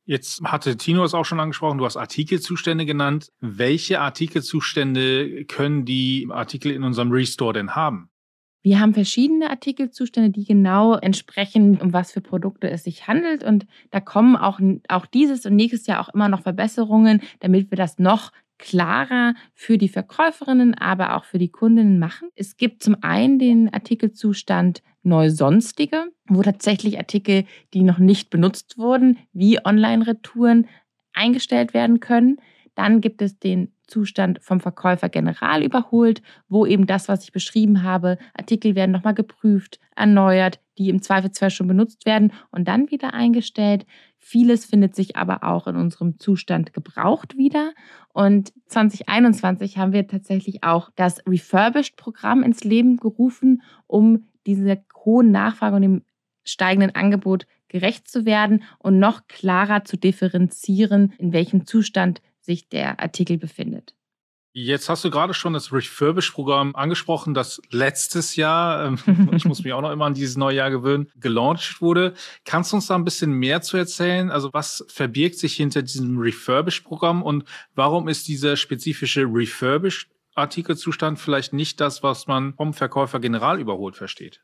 Jetzt 0.07 0.43
hatte 0.43 0.77
Tino 0.77 1.03
es 1.03 1.15
auch 1.15 1.25
schon 1.25 1.39
angesprochen, 1.39 1.79
du 1.79 1.85
hast 1.85 1.97
Artikelzustände 1.97 2.85
genannt. 2.85 3.31
Welche 3.39 4.01
Artikelzustände 4.01 5.45
können 5.45 5.83
die 5.83 6.27
Artikel 6.29 6.71
in 6.71 6.83
unserem 6.83 7.11
Restore 7.11 7.53
denn 7.53 7.75
haben? 7.75 8.09
Wir 8.65 8.79
haben 8.79 8.95
verschiedene 8.95 9.51
Artikelzustände, 9.51 10.31
die 10.31 10.43
genau 10.43 10.95
entsprechen, 10.95 11.79
um 11.79 11.93
was 11.93 12.11
für 12.11 12.21
Produkte 12.21 12.67
es 12.67 12.83
sich 12.83 13.07
handelt. 13.07 13.43
Und 13.43 13.67
da 13.91 13.99
kommen 13.99 14.35
auch, 14.35 14.59
auch 14.87 15.05
dieses 15.05 15.45
und 15.45 15.55
nächstes 15.55 15.85
Jahr 15.85 15.99
auch 15.99 16.11
immer 16.11 16.29
noch 16.29 16.41
Verbesserungen, 16.41 17.21
damit 17.41 17.69
wir 17.69 17.75
das 17.75 17.99
noch 17.99 18.31
klarer 18.57 19.35
für 19.53 19.77
die 19.77 19.87
Verkäuferinnen, 19.87 20.73
aber 20.73 21.15
auch 21.15 21.25
für 21.25 21.37
die 21.37 21.51
Kundinnen 21.51 21.99
machen. 21.99 22.29
Es 22.33 22.57
gibt 22.57 22.81
zum 22.81 22.97
einen 23.01 23.37
den 23.37 23.71
Artikelzustand 23.71 24.81
Neusonstige, 25.03 26.05
wo 26.27 26.41
tatsächlich 26.41 26.97
Artikel, 26.97 27.43
die 27.75 27.83
noch 27.83 27.99
nicht 27.99 28.31
benutzt 28.31 28.79
wurden, 28.79 29.19
wie 29.31 29.63
Online-Retouren 29.63 30.67
eingestellt 31.13 31.75
werden 31.75 31.99
können. 31.99 32.37
Dann 32.73 32.99
gibt 32.99 33.21
es 33.21 33.37
den 33.37 33.74
Zustand 33.87 34.39
vom 34.41 34.59
Verkäufer 34.59 35.09
general 35.09 35.63
überholt, 35.63 36.21
wo 36.47 36.65
eben 36.65 36.87
das, 36.87 37.07
was 37.07 37.23
ich 37.23 37.31
beschrieben 37.31 37.83
habe, 37.83 38.17
Artikel 38.33 38.75
werden 38.75 38.91
nochmal 38.91 39.13
geprüft, 39.13 39.79
erneuert, 39.95 40.59
die 40.77 40.89
im 40.89 41.01
Zweifelsfall 41.01 41.49
schon 41.49 41.67
benutzt 41.67 42.05
werden 42.05 42.33
und 42.51 42.67
dann 42.67 42.91
wieder 42.91 43.13
eingestellt. 43.13 43.85
Vieles 44.17 44.65
findet 44.65 44.95
sich 44.95 45.15
aber 45.15 45.43
auch 45.43 45.67
in 45.67 45.75
unserem 45.75 46.19
Zustand 46.19 46.73
gebraucht 46.73 47.37
wieder. 47.37 47.73
Und 48.13 48.53
2021 48.67 49.77
haben 49.77 49.93
wir 49.93 50.07
tatsächlich 50.07 50.63
auch 50.63 50.89
das 50.95 51.21
Refurbished-Programm 51.27 52.43
ins 52.43 52.63
Leben 52.63 52.97
gerufen, 52.97 53.61
um 53.87 54.25
dieser 54.45 54.77
hohen 55.05 55.31
Nachfrage 55.31 55.75
und 55.75 55.81
dem 55.81 56.03
steigenden 56.43 56.95
Angebot 56.95 57.45
gerecht 57.67 58.07
zu 58.07 58.25
werden 58.25 58.63
und 58.79 58.99
noch 58.99 59.27
klarer 59.27 59.83
zu 59.83 59.97
differenzieren, 59.97 61.13
in 61.17 61.33
welchem 61.33 61.65
Zustand 61.65 62.21
sich 62.45 62.69
der 62.69 62.99
Artikel 62.99 63.37
befindet. 63.37 63.95
Jetzt 64.57 64.87
hast 64.87 65.03
du 65.03 65.09
gerade 65.09 65.33
schon 65.33 65.51
das 65.51 65.73
Refurbish-Programm 65.73 66.77
angesprochen, 66.77 67.33
das 67.33 67.61
letztes 67.71 68.37
Jahr, 68.37 68.85
ähm, 68.85 68.97
ich 69.35 69.43
muss 69.43 69.61
mich 69.61 69.73
auch 69.73 69.81
noch 69.81 69.91
immer 69.91 70.05
an 70.05 70.13
dieses 70.13 70.37
neue 70.37 70.55
Jahr 70.55 70.71
gewöhnen, 70.71 71.11
gelauncht 71.17 71.81
wurde. 71.81 72.13
Kannst 72.45 72.71
du 72.71 72.77
uns 72.77 72.87
da 72.87 72.95
ein 72.95 73.03
bisschen 73.03 73.33
mehr 73.33 73.61
zu 73.61 73.75
erzählen? 73.75 74.31
Also 74.31 74.53
was 74.53 74.85
verbirgt 74.87 75.37
sich 75.39 75.57
hinter 75.57 75.81
diesem 75.81 76.17
Refurbish-Programm 76.17 77.21
und 77.21 77.43
warum 77.75 78.07
ist 78.07 78.29
dieser 78.29 78.55
spezifische 78.55 79.23
Refurbish-Artikelzustand 79.23 81.19
vielleicht 81.19 81.51
nicht 81.51 81.81
das, 81.81 82.01
was 82.01 82.25
man 82.27 82.53
vom 82.53 82.73
Verkäufer 82.73 83.19
general 83.19 83.59
überholt 83.59 83.97
versteht? 83.97 84.41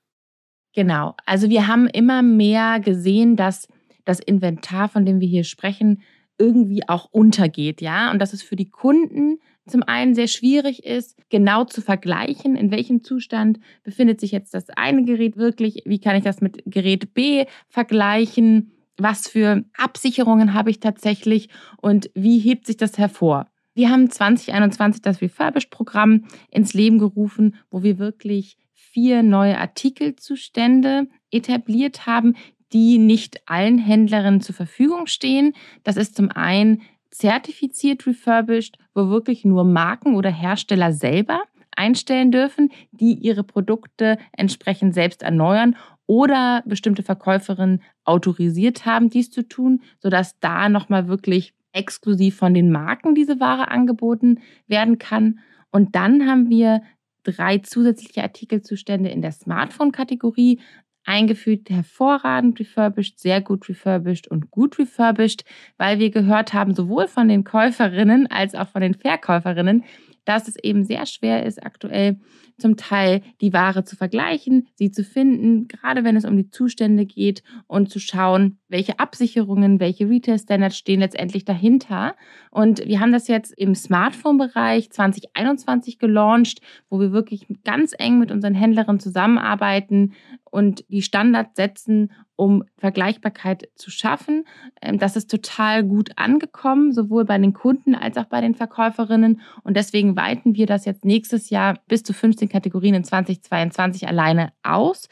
Genau. 0.74 1.15
Also 1.25 1.50
wir 1.50 1.68
haben 1.68 1.88
immer 1.88 2.21
mehr 2.21 2.81
gesehen, 2.81 3.38
dass 3.38 3.69
das 4.03 4.19
Inventar, 4.19 4.89
von 4.89 5.05
dem 5.05 5.22
wir 5.22 5.27
hier 5.29 5.46
sprechen, 5.46 6.01
irgendwie 6.41 6.88
auch 6.89 7.07
untergeht, 7.12 7.81
ja. 7.81 8.12
Und 8.12 8.19
dass 8.19 8.33
es 8.33 8.41
für 8.41 8.55
die 8.55 8.69
Kunden 8.69 9.38
zum 9.67 9.83
einen 9.83 10.15
sehr 10.15 10.27
schwierig 10.27 10.83
ist, 10.83 11.15
genau 11.29 11.65
zu 11.65 11.81
vergleichen, 11.81 12.55
in 12.55 12.71
welchem 12.71 13.03
Zustand 13.03 13.60
befindet 13.83 14.19
sich 14.19 14.31
jetzt 14.31 14.53
das 14.53 14.69
eine 14.71 15.05
Gerät 15.05 15.38
wirklich, 15.38 15.83
wie 15.86 16.00
kann 16.00 16.15
ich 16.15 16.24
das 16.24 16.41
mit 16.41 16.63
Gerät 16.65 17.13
B 17.13 17.45
vergleichen, 17.67 18.71
was 18.98 19.27
für 19.27 19.63
Absicherungen 19.77 20.53
habe 20.53 20.71
ich 20.71 20.79
tatsächlich 20.79 21.50
und 21.77 22.10
wie 22.15 22.39
hebt 22.39 22.65
sich 22.65 22.77
das 22.77 22.98
hervor. 22.98 23.48
Wir 23.74 23.89
haben 23.89 24.10
2021 24.10 25.01
das 25.01 25.21
Refurbished-Programm 25.21 26.25
ins 26.50 26.74
Leben 26.74 26.98
gerufen, 26.98 27.55
wo 27.69 27.83
wir 27.83 28.00
wirklich 28.00 28.57
vier 28.74 29.24
neue 29.24 29.57
Artikelzustände 29.57 31.07
etabliert 31.31 32.05
haben, 32.05 32.36
die 32.74 32.98
nicht 32.98 33.42
allen 33.48 33.78
Händlerinnen 33.78 34.42
zur 34.42 34.56
Verfügung 34.56 35.08
stehen. 35.08 35.54
Das 35.84 35.98
ist 35.98 36.16
zum 36.16 36.30
einen 36.30 36.82
zertifiziert 37.10 38.06
refurbished, 38.08 38.78
wo 38.94 39.10
wirklich 39.10 39.44
nur 39.46 39.63
Marken 39.63 40.16
oder 40.16 40.32
Hersteller 40.32 40.94
selber 40.94 41.42
einstellen 41.75 42.32
dürfen, 42.32 42.70
die 42.92 43.13
ihre 43.13 43.44
Produkte 43.44 44.18
entsprechend 44.34 44.94
selbst 44.94 45.24
erneuern 45.24 45.75
oder 46.06 46.63
bestimmte 46.66 47.04
Verkäuferinnen 47.04 47.82
autorisiert 48.04 48.86
haben, 48.86 49.10
dies 49.10 49.32
zu 49.32 49.48
tun, 49.48 49.82
sodass 50.00 50.40
da 50.40 50.68
nochmal 50.70 51.08
wirklich 51.08 51.54
exklusiv 51.74 52.36
von 52.36 52.54
den 52.54 52.72
Marken 52.72 53.16
diese 53.16 53.40
Ware 53.40 53.70
angeboten 53.70 54.40
werden 54.68 54.98
kann. 54.98 55.40
Und 55.72 55.96
dann 55.96 56.28
haben 56.28 56.50
wir 56.50 56.82
drei 57.24 57.60
zusätzliche 57.60 58.24
Artikelzustände 58.24 59.10
in 59.10 59.22
der 59.22 59.32
Smartphone-Kategorie, 59.32 60.60
eingefügt, 61.05 61.70
hervorragend 61.70 62.60
refurbished, 62.60 63.20
sehr 63.20 63.41
gut 63.41 63.67
refurbished 63.67 64.27
und 64.27 64.51
gut 64.51 64.77
refurbished, 64.79 65.43
weil 65.77 66.00
wir 66.00 66.12
gehört 66.12 66.53
haben, 66.53 66.75
sowohl 66.75 67.08
von 67.08 67.27
den 67.27 67.43
Käuferinnen 67.43 68.27
als 68.27 68.55
auch 68.55 68.70
von 68.70 68.81
den 68.81 68.93
Verkäuferinnen, 68.93 69.84
dass 70.25 70.48
es 70.48 70.55
eben 70.58 70.84
sehr 70.84 71.05
schwer 71.05 71.46
ist, 71.46 71.63
aktuell 71.63 72.20
zum 72.62 72.77
Teil 72.77 73.22
die 73.41 73.51
Ware 73.51 73.84
zu 73.84 73.96
vergleichen, 73.96 74.68
sie 74.75 74.91
zu 74.91 75.03
finden, 75.03 75.68
gerade 75.68 76.03
wenn 76.03 76.15
es 76.15 76.25
um 76.25 76.38
die 76.38 76.50
Zustände 76.50 77.06
geht 77.06 77.44
und 77.68 77.89
zu 77.89 78.00
schauen, 78.00 78.60
welche 78.70 79.00
Absicherungen, 79.00 79.80
welche 79.80 80.10
Retail-Standards 80.10 80.77
stehen 80.77 81.01
letztendlich 81.01 81.44
dahinter. 81.44 82.15
Und 82.51 82.86
wir 82.86 83.00
haben 83.00 83.12
das 83.12 83.27
jetzt 83.27 83.51
im 83.58 83.75
Smartphone-Bereich 83.75 84.91
2021 84.91 86.00
gelauncht, 86.00 86.62
wo 86.89 87.00
wir 87.00 87.12
wirklich 87.12 87.48
ganz 87.65 87.94
eng 87.98 88.20
mit 88.20 88.32
unseren 88.32 88.53
Händlerinnen 88.53 89.00
zusammenarbeiten 89.00 90.13
und 90.51 90.86
die 90.89 91.01
Standards 91.01 91.56
setzen, 91.56 92.12
um 92.36 92.63
Vergleichbarkeit 92.77 93.70
zu 93.75 93.91
schaffen. 93.91 94.46
Ähm, 94.82 94.98
das 94.98 95.15
ist 95.15 95.30
total 95.30 95.84
gut 95.84 96.12
angekommen, 96.15 96.91
sowohl 96.91 97.24
bei 97.24 97.38
den 97.38 97.53
Kunden 97.53 97.94
als 97.94 98.18
auch 98.18 98.25
bei 98.25 98.41
den 98.41 98.56
Verkäuferinnen. 98.56 99.41
Und 99.63 99.77
deswegen 99.77 100.15
weiten 100.15 100.56
wir 100.56 100.65
das 100.65 100.86
jetzt 100.86 101.06
nächstes 101.06 101.50
Jahr 101.50 101.80
bis 101.88 102.03
zu 102.03 102.13
15 102.13 102.50
Kategorien 102.51 102.96
in 102.96 103.03
2022 103.03 104.08
alleine 104.08 104.53
aus 104.63 105.08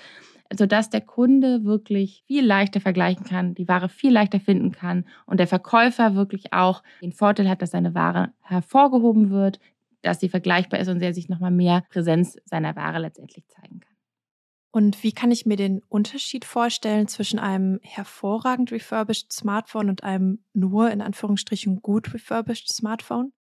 sodass 0.52 0.90
der 0.90 1.02
Kunde 1.02 1.64
wirklich 1.64 2.24
viel 2.26 2.46
leichter 2.46 2.82
vergleichen 2.82 3.24
kann, 3.26 3.54
die 3.54 3.68
Ware 3.68 3.90
viel 3.90 4.12
leichter 4.12 4.40
finden 4.40 4.72
kann 4.72 5.06
und 5.26 5.40
der 5.40 5.48
Verkäufer 5.48 6.16
wirklich 6.16 6.54
auch 6.54 6.82
den 7.02 7.14
Vorteil 7.14 7.50
hat, 7.50 7.62
dass 7.62 7.72
seine 7.72 7.94
Ware 7.94 8.34
hervorgehoben 8.42 9.30
wird, 9.30 9.60
dass 10.02 10.20
sie 10.20 10.30
vergleichbar 10.30 10.80
ist 10.80 10.88
und 10.88 11.02
er 11.02 11.14
sich 11.14 11.30
nochmal 11.30 11.52
mehr 11.52 11.84
Präsenz 11.90 12.38
seiner 12.46 12.76
Ware 12.76 13.00
letztendlich 13.00 13.48
zeigen 13.48 13.82
kann. 13.82 13.90
Und 14.72 15.04
wie 15.04 15.12
kann 15.12 15.32
ich 15.32 15.46
mir 15.46 15.56
den 15.56 15.82
Unterschied 15.90 16.46
vorstellen 16.46 17.08
zwischen 17.08 17.40
einem 17.40 17.80
hervorragend 17.82 18.72
refurbished 18.72 19.34
Smartphone 19.34 19.90
und 19.90 20.04
einem 20.04 20.44
nur 20.54 20.92
in 20.92 21.02
Anführungsstrichen 21.02 21.82
gut 21.82 22.14
refurbished 22.14 22.72
Smartphone? 22.72 23.34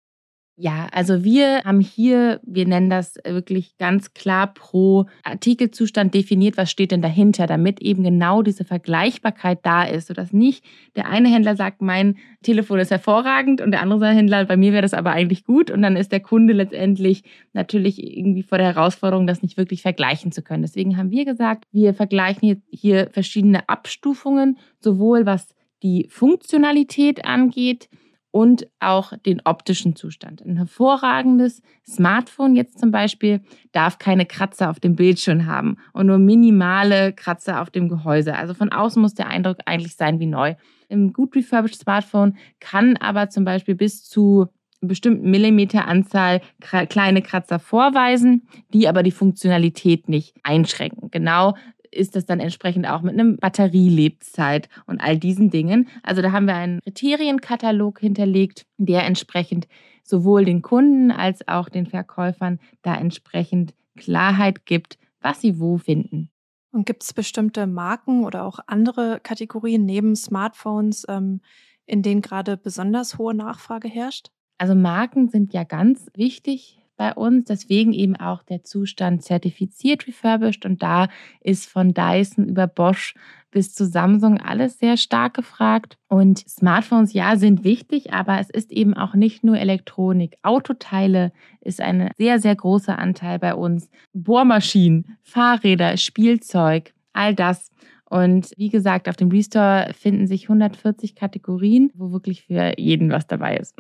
Ja, 0.62 0.90
also 0.92 1.24
wir 1.24 1.64
haben 1.64 1.80
hier, 1.80 2.42
wir 2.44 2.68
nennen 2.68 2.90
das 2.90 3.16
wirklich 3.26 3.78
ganz 3.78 4.14
klar 4.14 4.54
pro 4.54 5.06
Artikelzustand 5.24 6.14
definiert, 6.14 6.58
was 6.58 6.70
steht 6.70 6.92
denn 6.92 7.02
dahinter, 7.02 7.48
damit 7.48 7.82
eben 7.82 8.04
genau 8.04 8.42
diese 8.42 8.66
Vergleichbarkeit 8.66 9.60
da 9.64 9.84
ist, 9.84 10.08
sodass 10.08 10.34
nicht 10.34 10.66
der 10.98 11.08
eine 11.08 11.30
Händler 11.30 11.56
sagt, 11.56 11.82
mein 11.82 12.18
Telefon 12.44 12.80
ist 12.80 12.92
hervorragend 12.92 13.62
und 13.62 13.72
der 13.72 13.82
andere 13.82 14.10
Händler, 14.10 14.44
bei 14.44 14.58
mir 14.58 14.74
wäre 14.74 14.82
das 14.82 14.94
aber 14.94 15.12
eigentlich 15.12 15.46
gut 15.46 15.72
und 15.72 15.82
dann 15.82 15.96
ist 15.96 16.12
der 16.12 16.20
Kunde 16.20 16.52
letztendlich 16.52 17.24
natürlich 17.54 18.04
irgendwie 18.04 18.44
vor 18.44 18.58
der 18.58 18.76
Herausforderung, 18.76 19.28
das 19.28 19.42
nicht 19.42 19.56
wirklich 19.56 19.82
vergleichen 19.82 20.34
zu 20.34 20.42
können. 20.42 20.64
Deswegen 20.64 20.98
haben 20.98 21.10
wir 21.10 21.24
gesagt, 21.24 21.64
wir 21.72 21.94
vergleichen 21.94 22.64
hier 22.70 23.10
verschiedene 23.14 23.70
Abstufungen, 23.70 24.58
sowohl 24.82 25.26
was 25.26 25.56
die 25.84 26.08
Funktionalität 26.10 27.24
angeht, 27.24 27.88
und 28.32 28.68
auch 28.80 29.14
den 29.26 29.42
optischen 29.44 29.96
Zustand. 29.96 30.42
Ein 30.46 30.58
hervorragendes 30.58 31.62
Smartphone 31.88 32.56
jetzt 32.56 32.80
zum 32.80 32.92
Beispiel 32.92 33.42
darf 33.72 33.98
keine 33.98 34.26
Kratzer 34.26 34.70
auf 34.70 34.80
dem 34.80 34.96
Bildschirm 34.96 35.46
haben 35.46 35.78
und 35.94 36.08
nur 36.08 36.20
minimale 36.20 37.14
Kratzer 37.14 37.62
auf 37.62 37.70
dem 37.70 37.90
Gehäuse. 37.90 38.36
Also 38.36 38.54
von 38.54 38.72
außen 38.72 39.02
muss 39.02 39.16
der 39.16 39.28
Eindruck 39.28 39.58
eigentlich 39.66 39.96
sein 39.96 40.20
wie 40.20 40.28
neu. 40.28 40.56
Im 40.90 41.14
gut 41.14 41.36
refurbished 41.36 41.82
Smartphone 41.82 42.38
kann 42.60 42.98
aber 42.98 43.30
zum 43.30 43.46
Beispiel 43.46 43.76
bis 43.76 44.04
zu 44.04 44.48
bestimmten 44.82 45.30
Millimeteranzahl 45.30 46.42
kleine 46.62 47.22
Kratzer 47.22 47.60
vorweisen, 47.60 48.48
die 48.74 48.88
aber 48.88 49.04
die 49.04 49.12
Funktionalität 49.12 50.08
nicht 50.08 50.36
einschränken. 50.44 51.12
Genau 51.12 51.56
ist 51.92 52.16
das 52.16 52.26
dann 52.26 52.40
entsprechend 52.40 52.88
auch 52.88 53.02
mit 53.02 53.14
einem 53.14 53.38
Batterielebzeit 53.38 54.70
und 54.86 55.02
all 55.02 55.18
diesen 55.18 55.50
Dingen. 55.50 55.88
Also 56.04 56.22
da 56.22 56.32
haben 56.32 56.46
wir 56.46 56.56
einen 56.56 56.82
Kriterienkatalog 56.82 58.00
hinterlegt, 58.00 58.66
der 58.78 59.06
entsprechend 59.06 59.68
sowohl 60.04 60.46
den 60.46 60.62
Kunden 60.62 61.12
als 61.12 61.48
auch 61.48 61.70
den 61.70 61.86
Verkäufern 61.86 62.60
da 62.82 62.96
entsprechend 62.96 63.74
Klarheit 63.96 64.66
gibt, 64.66 64.98
was 65.22 65.42
sie 65.42 65.60
wo 65.60 65.78
finden. 65.78 66.30
Und 66.72 66.86
gibt 66.86 67.04
es 67.04 67.14
bestimmte 67.14 67.68
Marken 67.68 68.24
oder 68.26 68.46
auch 68.46 68.60
andere 68.68 69.20
Kategorien 69.22 69.86
neben 69.86 70.16
Smartphones, 70.16 71.06
ähm, 71.10 71.42
in 71.86 72.04
denen 72.04 72.22
gerade 72.22 72.58
besonders 72.58 73.18
hohe 73.18 73.34
Nachfrage 73.34 73.88
herrscht? 73.88 74.30
Also 74.58 74.76
Marken 74.76 75.30
sind 75.30 75.54
ja 75.54 75.64
ganz 75.64 76.08
wichtig 76.16 76.80
bei 77.00 77.14
uns. 77.14 77.46
Deswegen 77.46 77.94
eben 77.94 78.18
auch 78.18 78.44
der 78.44 78.64
Zustand 78.64 79.24
zertifiziert 79.24 80.06
refurbished. 80.06 80.66
Und 80.66 80.84
da 80.84 81.08
ist 81.40 81.66
von 81.66 81.94
Dyson 81.94 82.50
über 82.50 82.68
Bosch 82.68 83.16
bis 83.52 83.74
zu 83.74 83.86
Samsung 83.86 84.38
alles 84.38 84.78
sehr 84.80 84.98
stark 84.98 85.34
gefragt. 85.34 85.98
Und 86.10 86.40
Smartphones, 86.40 87.14
ja, 87.14 87.38
sind 87.38 87.64
wichtig, 87.64 88.14
aber 88.14 88.40
es 88.40 88.50
ist 88.50 88.72
eben 88.72 88.94
auch 88.94 89.16
nicht 89.16 89.46
nur 89.46 89.58
Elektronik. 89.58 90.36
Autoteile 90.44 91.32
ist 91.62 91.80
ein 91.80 92.12
sehr, 92.18 92.40
sehr 92.40 92.56
großer 92.56 93.00
Anteil 93.00 93.40
bei 93.40 93.56
uns. 93.56 93.90
Bohrmaschinen, 94.14 95.18
Fahrräder, 95.24 95.96
Spielzeug, 95.96 96.94
all 97.14 97.34
das. 97.34 97.72
Und 98.10 98.52
wie 98.58 98.70
gesagt, 98.70 99.08
auf 99.08 99.16
dem 99.16 99.30
Restore 99.30 99.92
finden 99.98 100.28
sich 100.28 100.50
140 100.50 101.16
Kategorien, 101.16 101.92
wo 101.94 102.12
wirklich 102.12 102.44
für 102.44 102.74
jeden 102.78 103.10
was 103.10 103.26
dabei 103.26 103.56
ist. 103.56 103.76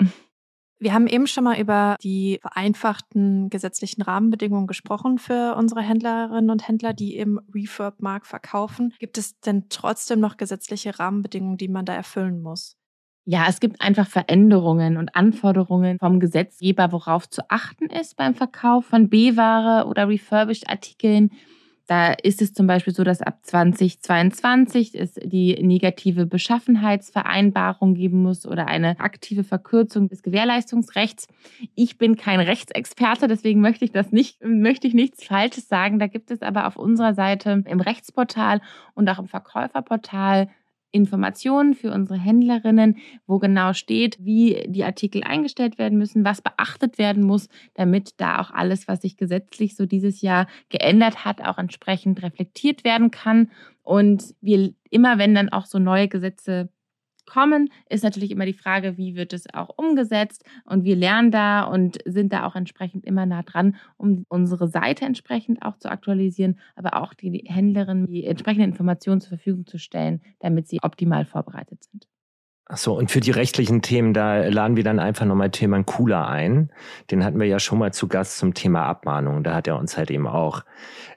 Wir 0.81 0.93
haben 0.93 1.07
eben 1.07 1.27
schon 1.27 1.43
mal 1.43 1.59
über 1.59 1.98
die 2.01 2.39
vereinfachten 2.41 3.50
gesetzlichen 3.50 4.01
Rahmenbedingungen 4.01 4.65
gesprochen 4.65 5.17
für 5.17 5.55
unsere 5.57 5.81
Händlerinnen 5.81 6.50
und 6.50 6.67
Händler, 6.67 6.93
die 6.93 7.17
im 7.17 7.41
Refurb-Markt 7.53 8.27
verkaufen. 8.27 8.93
Gibt 8.98 9.17
es 9.17 9.38
denn 9.41 9.65
trotzdem 9.67 10.21
noch 10.21 10.38
gesetzliche 10.38 10.98
Rahmenbedingungen, 10.98 11.57
die 11.57 11.67
man 11.67 11.83
da 11.83 11.93
erfüllen 11.93 12.41
muss? 12.41 12.77
Ja, 13.25 13.45
es 13.48 13.59
gibt 13.59 13.81
einfach 13.81 14.07
Veränderungen 14.07 14.95
und 14.98 15.15
Anforderungen 15.15 16.00
vom 16.00 16.19
Gesetzgeber, 16.21 16.93
worauf 16.93 17.29
zu 17.29 17.41
achten 17.50 17.88
ist 17.88 18.15
beim 18.15 18.33
Verkauf 18.33 18.86
von 18.86 19.09
B-Ware 19.09 19.86
oder 19.86 20.07
refurbished 20.07 20.69
Artikeln. 20.69 21.29
Da 21.89 22.13
ist 22.13 22.39
es 22.43 22.53
zum 22.53 22.67
Beispiel 22.67 22.93
so, 22.93 23.03
dass 23.03 23.24
ab 23.24 23.39
2022 23.41 24.93
es 24.93 25.15
die 25.15 25.60
negative 25.63 26.27
Beschaffenheitsvereinbarung 26.27 27.96
geben 27.96 28.22
muss 28.22 28.46
oder 28.46 28.67
eine 28.67 29.00
aktive 29.00 29.43
Verkürzung 29.43 30.08
des 30.08 30.22
Gewährleistungsrechts. 30.22 31.27
Ich 31.74 31.98
bin 31.98 32.15
kein 32.15 32.41
Rechtsexperte, 32.41 33.27
deswegen 33.27 33.62
möchte 33.62 33.86
ich 33.86 33.91
das 33.91 34.12
nicht, 34.12 34.38
möchte 34.46 34.86
ich 34.86 34.93
nichts 34.93 35.24
Falsches 35.24 35.67
sagen. 35.67 35.98
Da 35.98 36.05
gibt 36.05 36.29
es 36.29 36.43
aber 36.43 36.67
auf 36.67 36.75
unserer 36.75 37.15
Seite 37.15 37.63
im 37.65 37.81
Rechtsportal 37.81 38.62
und 38.93 39.10
auch 39.10 39.17
im 39.17 39.27
Verkäuferportal 39.27 40.48
Informationen 40.91 41.74
für 41.74 41.91
unsere 41.91 42.19
Händlerinnen, 42.19 42.98
wo 43.27 43.39
genau 43.39 43.74
steht, 43.74 44.17
wie 44.19 44.65
die 44.67 44.84
Artikel 44.84 45.24
eingestellt 45.24 45.77
werden 45.77 45.98
müssen, 45.98 46.25
was 46.25 46.41
beachtet 46.41 46.98
werden 46.98 47.24
muss, 47.24 47.48
damit 47.75 48.13
da 48.17 48.39
auch 48.39 48.51
alles, 48.51 48.88
was 48.88 49.01
sich 49.01 49.17
gesetzlich 49.17 49.75
so 49.75 49.86
dieses 49.86 50.22
Jahr 50.22 50.48
geändert 50.69 51.25
hat, 51.25 51.41
auch 51.41 51.58
entsprechend 51.58 52.22
reflektiert 52.24 52.84
werden 52.84 53.12
kann. 53.12 53.51
Und 53.84 54.36
wir 54.41 54.74
immer, 54.89 55.17
wenn 55.17 55.36
dann 55.36 55.50
auch 55.50 55.65
so 55.65 55.79
neue 55.79 56.08
Gesetze 56.08 56.69
kommen, 57.29 57.69
ist 57.89 58.03
natürlich 58.03 58.31
immer 58.31 58.45
die 58.45 58.53
Frage, 58.53 58.98
wie 58.98 59.15
wird 59.15 59.33
es 59.33 59.45
auch 59.53 59.69
umgesetzt. 59.77 60.43
Und 60.65 60.83
wir 60.83 60.95
lernen 60.95 61.31
da 61.31 61.63
und 61.63 62.00
sind 62.05 62.33
da 62.33 62.45
auch 62.45 62.55
entsprechend 62.55 63.05
immer 63.05 63.25
nah 63.25 63.43
dran, 63.43 63.75
um 63.98 64.25
unsere 64.27 64.67
Seite 64.67 65.05
entsprechend 65.05 65.62
auch 65.62 65.77
zu 65.77 65.89
aktualisieren, 65.89 66.59
aber 66.75 67.01
auch 67.01 67.13
die 67.13 67.45
Händlerin 67.48 68.07
die 68.07 68.25
entsprechenden 68.25 68.71
Informationen 68.71 69.21
zur 69.21 69.29
Verfügung 69.29 69.65
zu 69.67 69.77
stellen, 69.77 70.21
damit 70.39 70.67
sie 70.67 70.79
optimal 70.81 71.25
vorbereitet 71.25 71.83
sind. 71.83 72.07
Achso, 72.65 72.93
und 72.95 73.09
für 73.09 73.19
die 73.19 73.31
rechtlichen 73.31 73.81
Themen, 73.81 74.13
da 74.13 74.48
laden 74.48 74.75
wir 74.75 74.83
dann 74.83 75.00
einfach 75.00 75.25
nochmal 75.25 75.50
Tilman 75.50 75.88
Kula 75.88 76.27
ein. 76.27 76.71
Den 77.09 77.24
hatten 77.24 77.39
wir 77.39 77.48
ja 77.48 77.59
schon 77.59 77.79
mal 77.79 77.91
zu 77.91 78.07
Gast 78.07 78.38
zum 78.38 78.53
Thema 78.53 78.86
Abmahnung. 78.86 79.43
Da 79.43 79.55
hat 79.55 79.67
er 79.67 79.79
uns 79.79 79.98
halt 79.98 80.12
eben 80.12 80.27
auch 80.27 80.63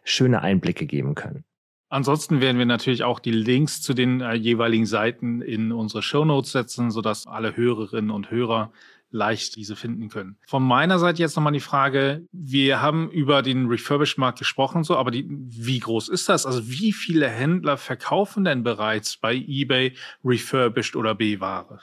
schöne 0.03 0.41
Einblicke 0.41 0.87
geben 0.87 1.15
können. 1.15 1.45
Ansonsten 1.93 2.41
werden 2.41 2.57
wir 2.57 2.65
natürlich 2.65 3.05
auch 3.05 3.21
die 3.21 3.33
Links 3.33 3.83
zu 3.83 3.93
den 3.93 4.23
äh, 4.23 4.33
jeweiligen 4.33 4.87
Seiten 4.87 5.43
in 5.43 5.73
unsere 5.73 6.01
Show 6.01 6.25
Notes 6.25 6.53
setzen, 6.53 6.91
sodass 6.91 7.27
alle 7.27 7.55
Hörerinnen 7.55 8.11
und 8.11 8.31
Hörer 8.31 8.73
leicht 9.11 9.57
diese 9.57 9.77
finden 9.77 10.09
können. 10.09 10.39
Von 10.47 10.63
meiner 10.63 10.99
Seite 10.99 11.21
jetzt 11.21 11.37
nochmal 11.37 11.53
die 11.53 11.61
Frage, 11.61 12.27
wir 12.33 12.81
haben 12.81 13.11
über 13.11 13.43
den 13.43 13.67
Refurbished-Markt 13.67 14.39
gesprochen, 14.39 14.85
so, 14.85 14.97
aber 14.97 15.11
die, 15.11 15.27
wie 15.29 15.81
groß 15.81 16.09
ist 16.09 16.31
das? 16.31 16.47
Also 16.47 16.67
wie 16.67 16.95
viele 16.95 17.29
Händler 17.29 17.77
verkaufen 17.77 18.45
denn 18.45 18.63
bereits 18.63 19.19
bei 19.19 19.35
eBay 19.35 19.95
Refurbished 20.25 20.97
oder 20.97 21.15
B-Ware? 21.15 21.81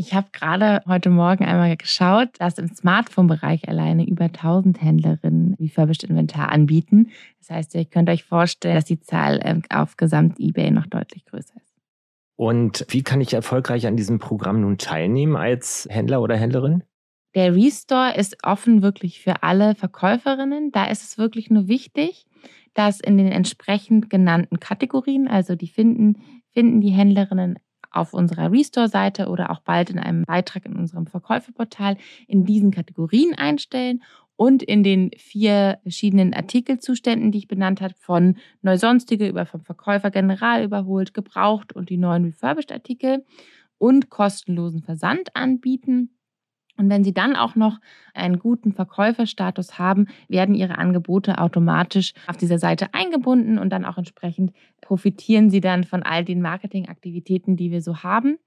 Ich 0.00 0.14
habe 0.14 0.28
gerade 0.32 0.80
heute 0.86 1.10
Morgen 1.10 1.44
einmal 1.44 1.76
geschaut, 1.76 2.28
dass 2.38 2.58
im 2.58 2.68
Smartphone-Bereich 2.72 3.68
alleine 3.68 4.06
über 4.06 4.26
1000 4.26 4.80
Händlerinnen 4.80 5.54
refurbished 5.54 6.04
Inventar 6.04 6.52
anbieten. 6.52 7.10
Das 7.40 7.50
heißt, 7.50 7.74
ihr 7.74 7.84
könnt 7.84 8.08
euch 8.08 8.22
vorstellen, 8.22 8.76
dass 8.76 8.84
die 8.84 9.00
Zahl 9.00 9.40
ähm, 9.42 9.62
auf 9.70 9.96
Gesamt-eBay 9.96 10.70
noch 10.70 10.86
deutlich 10.86 11.24
größer 11.24 11.56
ist. 11.56 11.74
Und 12.36 12.86
wie 12.90 13.02
kann 13.02 13.20
ich 13.20 13.34
erfolgreich 13.34 13.88
an 13.88 13.96
diesem 13.96 14.20
Programm 14.20 14.60
nun 14.60 14.78
teilnehmen 14.78 15.34
als 15.34 15.88
Händler 15.90 16.22
oder 16.22 16.36
Händlerin? 16.36 16.84
Der 17.34 17.56
Restore 17.56 18.14
ist 18.14 18.36
offen 18.44 18.82
wirklich 18.82 19.20
für 19.20 19.42
alle 19.42 19.74
Verkäuferinnen. 19.74 20.70
Da 20.70 20.84
ist 20.84 21.02
es 21.02 21.18
wirklich 21.18 21.50
nur 21.50 21.66
wichtig, 21.66 22.24
dass 22.72 23.00
in 23.00 23.18
den 23.18 23.32
entsprechend 23.32 24.10
genannten 24.10 24.60
Kategorien, 24.60 25.26
also 25.26 25.56
die 25.56 25.66
finden, 25.66 26.22
finden 26.52 26.80
die 26.80 26.90
Händlerinnen 26.90 27.58
auf 27.98 28.14
unserer 28.14 28.50
Restore-Seite 28.52 29.28
oder 29.28 29.50
auch 29.50 29.60
bald 29.60 29.90
in 29.90 29.98
einem 29.98 30.24
Beitrag 30.24 30.64
in 30.64 30.76
unserem 30.76 31.06
Verkäuferportal 31.06 31.96
in 32.26 32.44
diesen 32.44 32.70
Kategorien 32.70 33.34
einstellen 33.34 34.02
und 34.36 34.62
in 34.62 34.84
den 34.84 35.10
vier 35.16 35.78
verschiedenen 35.82 36.32
Artikelzuständen, 36.32 37.32
die 37.32 37.38
ich 37.38 37.48
benannt 37.48 37.80
habe, 37.80 37.94
von 37.98 38.36
Neusonstige 38.62 39.26
über 39.26 39.46
vom 39.46 39.62
Verkäufer 39.62 40.12
general 40.12 40.62
überholt, 40.62 41.12
gebraucht 41.12 41.72
und 41.72 41.90
die 41.90 41.96
neuen 41.96 42.24
Refurbished-Artikel 42.24 43.24
und 43.78 44.10
kostenlosen 44.10 44.82
Versand 44.82 45.34
anbieten. 45.34 46.10
Und 46.78 46.88
wenn 46.88 47.02
Sie 47.02 47.12
dann 47.12 47.34
auch 47.34 47.56
noch 47.56 47.80
einen 48.14 48.38
guten 48.38 48.72
Verkäuferstatus 48.72 49.78
haben, 49.78 50.06
werden 50.28 50.54
Ihre 50.54 50.78
Angebote 50.78 51.38
automatisch 51.38 52.14
auf 52.28 52.36
dieser 52.36 52.58
Seite 52.58 52.94
eingebunden 52.94 53.58
und 53.58 53.70
dann 53.70 53.84
auch 53.84 53.98
entsprechend 53.98 54.52
profitieren 54.80 55.50
Sie 55.50 55.60
dann 55.60 55.82
von 55.82 56.04
all 56.04 56.24
den 56.24 56.40
Marketingaktivitäten, 56.40 57.56
die 57.56 57.72
wir 57.72 57.82
so 57.82 58.04
haben. 58.04 58.38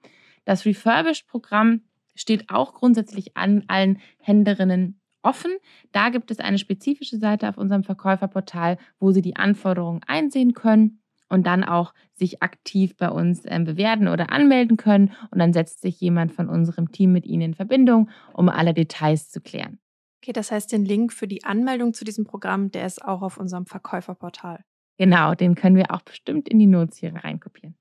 Das 0.45 0.65
Refurbished-Programm 0.65 1.81
steht 2.15 2.49
auch 2.49 2.73
grundsätzlich 2.73 3.35
an 3.35 3.65
allen 3.67 3.99
Händlerinnen 4.19 4.99
offen. 5.23 5.51
Da 5.91 6.09
gibt 6.09 6.31
es 6.31 6.39
eine 6.39 6.57
spezifische 6.57 7.17
Seite 7.17 7.49
auf 7.49 7.57
unserem 7.57 7.83
Verkäuferportal, 7.83 8.77
wo 8.97 9.11
Sie 9.11 9.21
die 9.21 9.35
Anforderungen 9.35 10.01
einsehen 10.07 10.53
können 10.53 11.00
und 11.31 11.47
dann 11.47 11.63
auch 11.63 11.93
sich 12.13 12.43
aktiv 12.43 12.95
bei 12.97 13.09
uns 13.09 13.45
äh, 13.45 13.59
bewerten 13.63 14.07
oder 14.07 14.31
anmelden 14.31 14.77
können. 14.77 15.13
Und 15.31 15.39
dann 15.39 15.53
setzt 15.53 15.81
sich 15.81 15.99
jemand 15.99 16.33
von 16.33 16.49
unserem 16.49 16.91
Team 16.91 17.13
mit 17.13 17.25
Ihnen 17.25 17.41
in 17.41 17.53
Verbindung, 17.53 18.09
um 18.33 18.49
alle 18.49 18.73
Details 18.73 19.31
zu 19.31 19.41
klären. 19.41 19.79
Okay, 20.21 20.33
das 20.33 20.51
heißt, 20.51 20.71
den 20.71 20.85
Link 20.85 21.13
für 21.13 21.27
die 21.27 21.43
Anmeldung 21.43 21.93
zu 21.93 22.05
diesem 22.05 22.25
Programm, 22.25 22.69
der 22.69 22.85
ist 22.85 23.03
auch 23.03 23.21
auf 23.21 23.37
unserem 23.37 23.65
Verkäuferportal. 23.65 24.63
Genau, 24.97 25.33
den 25.33 25.55
können 25.55 25.75
wir 25.75 25.91
auch 25.91 26.01
bestimmt 26.01 26.47
in 26.47 26.59
die 26.59 26.67
Notes 26.67 26.97
hier 26.97 27.15
reinkopieren. 27.15 27.75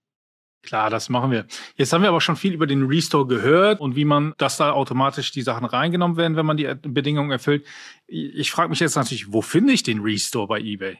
Klar, 0.62 0.90
das 0.90 1.08
machen 1.08 1.30
wir. 1.30 1.46
Jetzt 1.76 1.92
haben 1.92 2.02
wir 2.02 2.08
aber 2.10 2.20
schon 2.20 2.36
viel 2.36 2.52
über 2.52 2.66
den 2.66 2.86
Restore 2.86 3.26
gehört 3.26 3.80
und 3.80 3.96
wie 3.96 4.04
man, 4.04 4.34
dass 4.36 4.58
da 4.58 4.72
automatisch 4.72 5.32
die 5.32 5.42
Sachen 5.42 5.64
reingenommen 5.64 6.16
werden, 6.16 6.36
wenn 6.36 6.46
man 6.46 6.56
die 6.56 6.72
Bedingungen 6.82 7.30
erfüllt. 7.30 7.66
Ich 8.06 8.50
frage 8.50 8.68
mich 8.68 8.80
jetzt 8.80 8.96
natürlich, 8.96 9.32
wo 9.32 9.42
finde 9.42 9.72
ich 9.72 9.82
den 9.82 10.00
Restore 10.00 10.46
bei 10.46 10.60
eBay? 10.60 10.98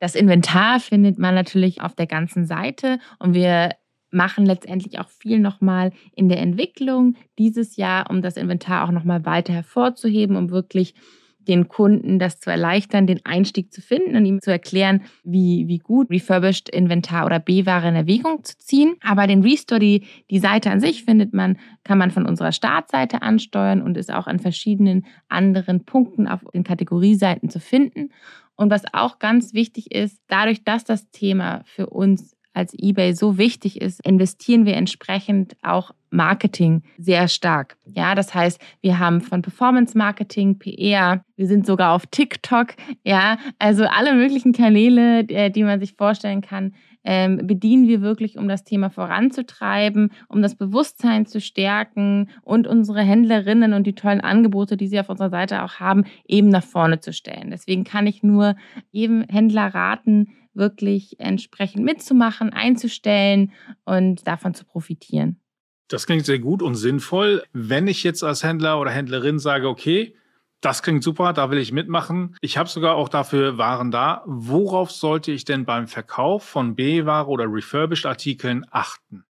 Das 0.00 0.14
Inventar 0.14 0.80
findet 0.80 1.18
man 1.18 1.34
natürlich 1.34 1.82
auf 1.82 1.94
der 1.94 2.06
ganzen 2.06 2.46
Seite 2.46 2.98
und 3.18 3.34
wir 3.34 3.70
machen 4.10 4.44
letztendlich 4.44 4.98
auch 4.98 5.08
viel 5.08 5.38
nochmal 5.38 5.92
in 6.16 6.28
der 6.28 6.40
Entwicklung 6.40 7.14
dieses 7.38 7.76
Jahr, 7.76 8.10
um 8.10 8.22
das 8.22 8.36
Inventar 8.36 8.88
auch 8.88 8.92
nochmal 8.92 9.24
weiter 9.24 9.52
hervorzuheben, 9.52 10.36
um 10.36 10.50
wirklich 10.50 10.94
den 11.48 11.68
Kunden 11.68 12.18
das 12.18 12.38
zu 12.38 12.50
erleichtern, 12.50 13.06
den 13.06 13.24
Einstieg 13.24 13.72
zu 13.72 13.80
finden 13.80 14.14
und 14.16 14.24
ihm 14.24 14.40
zu 14.40 14.50
erklären, 14.50 15.02
wie, 15.24 15.66
wie 15.68 15.78
gut 15.78 16.10
refurbished 16.10 16.68
Inventar 16.68 17.26
oder 17.26 17.38
B-Ware 17.38 17.88
in 17.88 17.96
Erwägung 17.96 18.44
zu 18.44 18.58
ziehen. 18.58 18.96
Aber 19.00 19.26
den 19.26 19.42
Restore, 19.42 19.80
die, 19.80 20.06
die 20.30 20.38
Seite 20.38 20.70
an 20.70 20.80
sich 20.80 21.04
findet 21.04 21.32
man, 21.32 21.58
kann 21.82 21.98
man 21.98 22.10
von 22.10 22.26
unserer 22.26 22.52
Startseite 22.52 23.22
ansteuern 23.22 23.82
und 23.82 23.96
ist 23.96 24.12
auch 24.12 24.26
an 24.26 24.38
verschiedenen 24.38 25.06
anderen 25.28 25.84
Punkten 25.84 26.28
auf 26.28 26.40
den 26.52 26.64
Kategorieseiten 26.64 27.48
zu 27.48 27.58
finden. 27.58 28.10
Und 28.60 28.70
was 28.70 28.82
auch 28.92 29.18
ganz 29.18 29.54
wichtig 29.54 29.90
ist, 29.90 30.20
dadurch, 30.28 30.64
dass 30.64 30.84
das 30.84 31.10
Thema 31.12 31.62
für 31.64 31.86
uns 31.86 32.36
als 32.52 32.74
eBay 32.76 33.14
so 33.14 33.38
wichtig 33.38 33.80
ist, 33.80 34.04
investieren 34.04 34.66
wir 34.66 34.74
entsprechend 34.74 35.56
auch 35.62 35.92
Marketing 36.10 36.82
sehr 36.98 37.28
stark. 37.28 37.78
Ja, 37.86 38.14
das 38.14 38.34
heißt, 38.34 38.60
wir 38.82 38.98
haben 38.98 39.22
von 39.22 39.40
Performance 39.40 39.96
Marketing, 39.96 40.58
PR, 40.58 41.24
wir 41.36 41.46
sind 41.46 41.64
sogar 41.64 41.94
auf 41.94 42.04
TikTok, 42.06 42.74
ja, 43.02 43.38
also 43.58 43.84
alle 43.84 44.12
möglichen 44.12 44.52
Kanäle, 44.52 45.20
äh, 45.28 45.50
die 45.50 45.64
man 45.64 45.80
sich 45.80 45.94
vorstellen 45.94 46.42
kann, 46.42 46.74
ähm, 47.04 47.46
bedienen 47.46 47.88
wir 47.88 48.02
wirklich, 48.02 48.36
um 48.36 48.48
das 48.48 48.64
Thema 48.64 48.90
voranzutreiben, 48.90 50.12
um 50.28 50.42
das 50.42 50.54
Bewusstsein 50.54 51.26
zu 51.26 51.40
stärken 51.40 52.28
und 52.42 52.66
unsere 52.66 53.02
Händlerinnen 53.02 53.72
und 53.72 53.86
die 53.86 53.94
tollen 53.94 54.20
Angebote, 54.20 54.76
die 54.76 54.88
sie 54.88 55.00
auf 55.00 55.08
unserer 55.08 55.30
Seite 55.30 55.62
auch 55.62 55.74
haben, 55.74 56.04
eben 56.26 56.48
nach 56.48 56.64
vorne 56.64 57.00
zu 57.00 57.12
stellen. 57.12 57.50
Deswegen 57.50 57.84
kann 57.84 58.06
ich 58.06 58.22
nur 58.22 58.56
jedem 58.90 59.22
Händler 59.28 59.74
raten, 59.74 60.28
wirklich 60.52 61.18
entsprechend 61.20 61.84
mitzumachen, 61.84 62.52
einzustellen 62.52 63.52
und 63.84 64.26
davon 64.26 64.54
zu 64.54 64.64
profitieren. 64.64 65.40
Das 65.88 66.06
klingt 66.06 66.24
sehr 66.24 66.38
gut 66.38 66.62
und 66.62 66.76
sinnvoll. 66.76 67.42
Wenn 67.52 67.88
ich 67.88 68.04
jetzt 68.04 68.22
als 68.22 68.44
Händler 68.44 68.80
oder 68.80 68.90
Händlerin 68.90 69.38
sage, 69.38 69.68
okay, 69.68 70.14
das 70.60 70.82
klingt 70.82 71.02
super, 71.02 71.32
da 71.32 71.50
will 71.50 71.58
ich 71.58 71.72
mitmachen. 71.72 72.36
Ich 72.40 72.58
habe 72.58 72.68
sogar 72.68 72.96
auch 72.96 73.08
dafür 73.08 73.58
Waren 73.58 73.90
da. 73.90 74.22
Worauf 74.26 74.90
sollte 74.90 75.32
ich 75.32 75.44
denn 75.44 75.64
beim 75.64 75.86
Verkauf 75.86 76.44
von 76.44 76.74
B-Ware 76.74 77.28
oder 77.28 77.44
Refurbished-Artikeln 77.46 78.66
achten? 78.70 79.24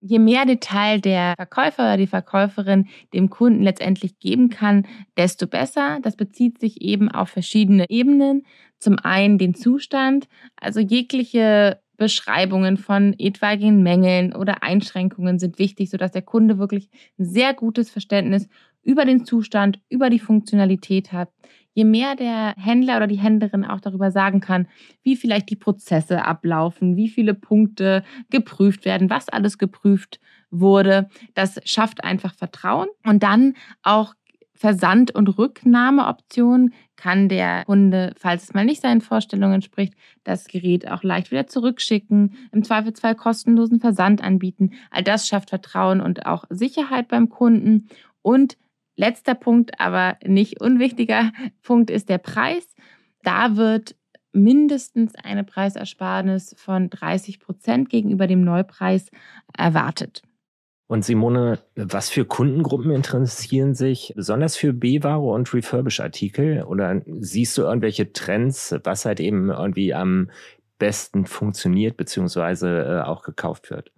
Je 0.00 0.20
mehr 0.20 0.46
Detail 0.46 1.00
der 1.00 1.34
Verkäufer 1.36 1.82
oder 1.82 1.96
die 1.96 2.06
Verkäuferin 2.06 2.88
dem 3.12 3.30
Kunden 3.30 3.64
letztendlich 3.64 4.20
geben 4.20 4.48
kann, 4.48 4.86
desto 5.16 5.48
besser. 5.48 5.98
Das 6.02 6.14
bezieht 6.14 6.60
sich 6.60 6.80
eben 6.80 7.10
auf 7.10 7.30
verschiedene 7.30 7.90
Ebenen. 7.90 8.46
Zum 8.78 9.00
einen 9.00 9.38
den 9.38 9.54
Zustand, 9.54 10.28
also 10.54 10.78
jegliche 10.78 11.80
Beschreibungen 11.98 12.76
von 12.76 13.12
etwaigen 13.18 13.82
Mängeln 13.82 14.32
oder 14.32 14.62
Einschränkungen 14.62 15.40
sind 15.40 15.58
wichtig, 15.58 15.90
sodass 15.90 16.12
der 16.12 16.22
Kunde 16.22 16.58
wirklich 16.58 16.88
ein 17.18 17.24
sehr 17.24 17.52
gutes 17.54 17.90
Verständnis 17.90 18.48
über 18.88 19.04
den 19.04 19.26
Zustand, 19.26 19.80
über 19.90 20.08
die 20.08 20.18
Funktionalität 20.18 21.12
hat. 21.12 21.28
Je 21.74 21.84
mehr 21.84 22.16
der 22.16 22.54
Händler 22.56 22.96
oder 22.96 23.06
die 23.06 23.18
Händlerin 23.18 23.66
auch 23.66 23.82
darüber 23.82 24.10
sagen 24.10 24.40
kann, 24.40 24.66
wie 25.02 25.14
vielleicht 25.14 25.50
die 25.50 25.56
Prozesse 25.56 26.24
ablaufen, 26.24 26.96
wie 26.96 27.10
viele 27.10 27.34
Punkte 27.34 28.02
geprüft 28.30 28.86
werden, 28.86 29.10
was 29.10 29.28
alles 29.28 29.58
geprüft 29.58 30.20
wurde, 30.50 31.10
das 31.34 31.60
schafft 31.64 32.02
einfach 32.02 32.34
Vertrauen 32.34 32.88
und 33.04 33.22
dann 33.22 33.52
auch 33.82 34.14
Versand- 34.54 35.14
und 35.14 35.38
Rücknahmeoptionen 35.38 36.72
kann 36.96 37.28
der 37.28 37.64
Kunde, 37.66 38.14
falls 38.16 38.44
es 38.44 38.54
mal 38.54 38.64
nicht 38.64 38.80
seinen 38.80 39.02
Vorstellungen 39.02 39.56
entspricht, 39.56 39.92
das 40.24 40.48
Gerät 40.48 40.90
auch 40.90 41.02
leicht 41.02 41.30
wieder 41.30 41.46
zurückschicken, 41.46 42.36
im 42.52 42.64
Zweifelsfall 42.64 43.14
kostenlosen 43.14 43.80
Versand 43.80 44.24
anbieten. 44.24 44.70
All 44.90 45.04
das 45.04 45.28
schafft 45.28 45.50
Vertrauen 45.50 46.00
und 46.00 46.24
auch 46.24 46.44
Sicherheit 46.48 47.06
beim 47.06 47.28
Kunden. 47.28 47.88
Und 48.22 48.56
letzter 48.98 49.34
Punkt, 49.34 49.80
aber 49.80 50.18
nicht 50.24 50.60
unwichtiger 50.60 51.32
Punkt 51.62 51.90
ist 51.90 52.08
der 52.08 52.18
Preis. 52.18 52.74
Da 53.22 53.56
wird 53.56 53.96
mindestens 54.32 55.14
eine 55.14 55.44
Preisersparnis 55.44 56.54
von 56.58 56.90
30 56.90 57.40
Prozent 57.40 57.88
gegenüber 57.88 58.26
dem 58.26 58.42
Neupreis 58.42 59.10
erwartet. 59.56 60.22
Und 60.86 61.04
Simone, 61.04 61.58
was 61.74 62.08
für 62.08 62.24
Kundengruppen 62.24 62.90
interessieren 62.90 63.74
sich 63.74 64.12
besonders 64.16 64.56
für 64.56 64.72
B-Ware 64.72 65.20
und 65.20 65.52
Refurbish-Artikel? 65.52 66.62
Oder 66.62 67.02
siehst 67.06 67.58
du 67.58 67.62
irgendwelche 67.62 68.12
Trends, 68.12 68.74
was 68.84 69.04
halt 69.04 69.20
eben 69.20 69.50
irgendwie 69.50 69.92
am 69.92 70.30
besten 70.78 71.26
funktioniert 71.26 71.98
beziehungsweise 71.98 72.84
äh, 72.84 73.06
auch 73.06 73.22
gekauft 73.22 73.70
wird? 73.70 73.92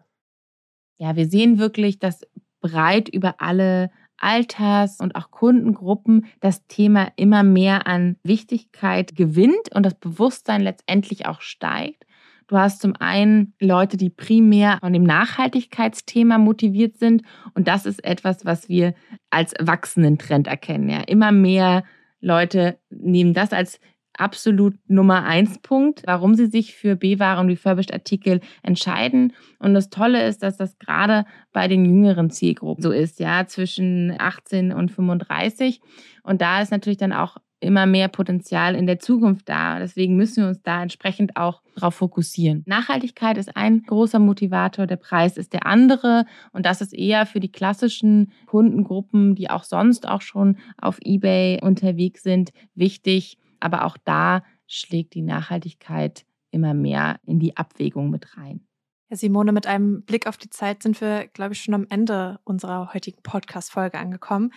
Ja, 0.98 1.14
wir 1.14 1.28
sehen 1.28 1.58
wirklich, 1.58 2.00
dass 2.00 2.22
breit 2.60 3.08
über 3.08 3.36
alle 3.40 3.90
Alters- 4.20 5.00
und 5.00 5.16
auch 5.16 5.30
Kundengruppen 5.30 6.26
das 6.40 6.66
Thema 6.66 7.09
immer 7.16 7.42
mehr 7.42 7.87
an 7.87 8.16
Wichtigkeit 8.22 9.16
gewinnt 9.16 9.74
und 9.74 9.85
das 9.85 9.94
Bewusstsein 9.94 10.61
letztendlich 10.61 11.26
auch 11.26 11.40
steigt. 11.40 12.04
Du 12.50 12.59
hast 12.59 12.83
zum 12.83 12.96
einen 12.98 13.54
Leute, 13.61 13.96
die 13.96 14.11
primär 14.11 14.78
von 14.80 14.92
dem 14.92 15.04
Nachhaltigkeitsthema 15.04 16.37
motiviert 16.37 16.98
sind. 16.98 17.22
Und 17.54 17.68
das 17.68 17.87
ist 17.87 18.02
etwas, 18.02 18.44
was 18.44 18.68
wir 18.68 18.94
als 19.30 19.54
wachsenden 19.61 20.18
Trend 20.18 20.48
erkennen. 20.48 20.88
Ja, 20.88 21.02
immer 21.02 21.30
mehr 21.30 21.85
Leute 22.20 22.78
nehmen 22.90 23.35
das 23.35 23.52
als 23.52 23.78
absolut 24.20 24.74
Nummer 24.87 25.24
eins 25.24 25.59
Punkt, 25.59 26.02
warum 26.06 26.35
sie 26.35 26.46
sich 26.46 26.74
für 26.74 26.96
B-Ware 26.96 27.40
und 27.40 27.48
Refurbished 27.48 27.92
Artikel 27.92 28.40
entscheiden. 28.62 29.33
Und 29.59 29.74
das 29.74 29.90
Tolle 29.90 30.26
ist, 30.26 30.42
dass 30.42 30.56
das 30.56 30.78
gerade 30.78 31.24
bei 31.52 31.68
den 31.68 31.85
jüngeren 31.85 32.30
Zielgruppen 32.30 32.83
so 32.83 32.90
ist, 32.90 33.20
ja, 33.20 33.46
zwischen 33.46 34.14
18 34.18 34.72
und 34.72 34.90
35. 34.90 35.80
Und 36.22 36.40
da 36.40 36.61
ist 36.61 36.70
natürlich 36.70 36.98
dann 36.98 37.12
auch 37.12 37.38
immer 37.61 37.87
mehr 37.87 38.09
Potenzial 38.09 38.74
in 38.74 38.87
der 38.87 38.98
Zukunft 38.98 39.48
da. 39.48 39.78
Deswegen 39.78 40.16
müssen 40.16 40.42
wir 40.42 40.48
uns 40.48 40.62
da 40.62 40.83
entsprechend 40.83 41.37
auch 41.37 41.62
darauf 41.74 41.94
fokussieren. 41.94 42.62
Nachhaltigkeit 42.66 43.38
ist 43.38 43.54
ein 43.56 43.83
großer 43.83 44.18
Motivator, 44.18 44.87
der 44.87 44.96
Preis 44.96 45.37
ist 45.37 45.52
der 45.52 45.66
andere. 45.66 46.24
Und 46.52 46.66
das 46.66 46.80
ist 46.80 46.94
eher 46.94 47.26
für 47.26 47.40
die 47.40 47.52
klassischen 47.52 48.33
Kundengruppen, 48.46 49.35
die 49.35 49.50
auch 49.50 49.64
sonst 49.64 50.09
auch 50.09 50.22
schon 50.22 50.56
auf 50.78 50.98
eBay 51.02 51.61
unterwegs 51.62 52.22
sind, 52.22 52.50
wichtig. 52.74 53.38
Aber 53.60 53.84
auch 53.84 53.96
da 54.04 54.42
schlägt 54.66 55.14
die 55.14 55.22
Nachhaltigkeit 55.22 56.24
immer 56.50 56.74
mehr 56.74 57.20
in 57.26 57.38
die 57.38 57.56
Abwägung 57.56 58.10
mit 58.10 58.36
rein. 58.36 58.66
Herr 59.08 59.16
Simone, 59.16 59.52
mit 59.52 59.66
einem 59.66 60.04
Blick 60.04 60.26
auf 60.26 60.36
die 60.36 60.50
Zeit 60.50 60.82
sind 60.82 61.00
wir, 61.00 61.26
glaube 61.28 61.52
ich, 61.52 61.62
schon 61.62 61.74
am 61.74 61.86
Ende 61.88 62.38
unserer 62.44 62.94
heutigen 62.94 63.22
Podcast-Folge 63.22 63.98
angekommen. 63.98 64.52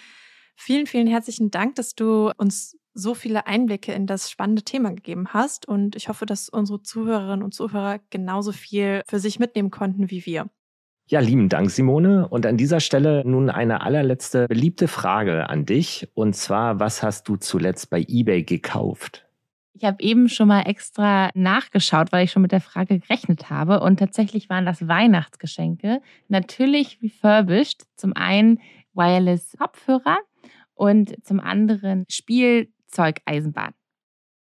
Vielen, 0.56 0.86
vielen 0.86 1.08
herzlichen 1.08 1.50
Dank, 1.50 1.76
dass 1.76 1.96
du 1.96 2.32
uns 2.38 2.78
so 2.94 3.16
viele 3.16 3.48
Einblicke 3.48 3.92
in 3.94 4.06
das 4.06 4.30
spannende 4.30 4.62
Thema 4.62 4.92
gegeben 4.94 5.30
hast. 5.30 5.68
Und 5.68 5.96
ich 5.96 6.10
hoffe, 6.10 6.28
dass 6.28 6.50
unsere 6.50 6.84
Zuhörerinnen 6.84 7.44
und 7.44 7.54
Zuhörer 7.54 8.00
genauso 8.12 8.52
viel 8.52 9.02
für 9.08 9.20
sich 9.20 9.40
mitnehmen 9.40 9.72
konnten 9.72 10.12
wie 10.12 10.26
wir. 10.26 10.50
Ja, 11.08 11.20
lieben 11.20 11.50
Dank, 11.50 11.70
Simone. 11.70 12.28
Und 12.28 12.46
an 12.46 12.58
dieser 12.58 12.80
Stelle 12.80 13.24
nun 13.26 13.50
eine 13.50 13.82
allerletzte 13.82 14.48
beliebte 14.48 14.88
Frage 14.88 15.50
an 15.50 15.66
dich. 15.66 16.08
Und 16.14 16.36
zwar, 16.36 16.80
was 16.80 17.04
hast 17.04 17.28
du 17.28 17.36
zuletzt 17.36 17.90
bei 17.90 18.06
eBay 18.08 18.44
gekauft? 18.44 19.26
Ich 19.76 19.84
habe 19.84 20.02
eben 20.02 20.30
schon 20.30 20.48
mal 20.48 20.62
extra 20.62 21.30
nachgeschaut, 21.34 22.12
weil 22.12 22.24
ich 22.24 22.32
schon 22.32 22.42
mit 22.42 22.54
der 22.54 22.62
Frage 22.62 23.00
gerechnet 23.00 23.50
habe. 23.50 23.82
Und 23.82 24.00
tatsächlich 24.00 24.50
waren 24.50 24.66
das 24.66 24.88
Weihnachtsgeschenke. 24.88 26.00
Natürlich 26.30 27.00
refurbished. 27.04 27.84
Zum 27.96 28.14
einen 28.16 28.60
Wireless 28.94 29.56
Kopfhörer 29.58 30.20
und 30.74 31.14
zum 31.26 31.40
anderen 31.40 32.06
Spielzeugeisenbahn. 32.08 33.74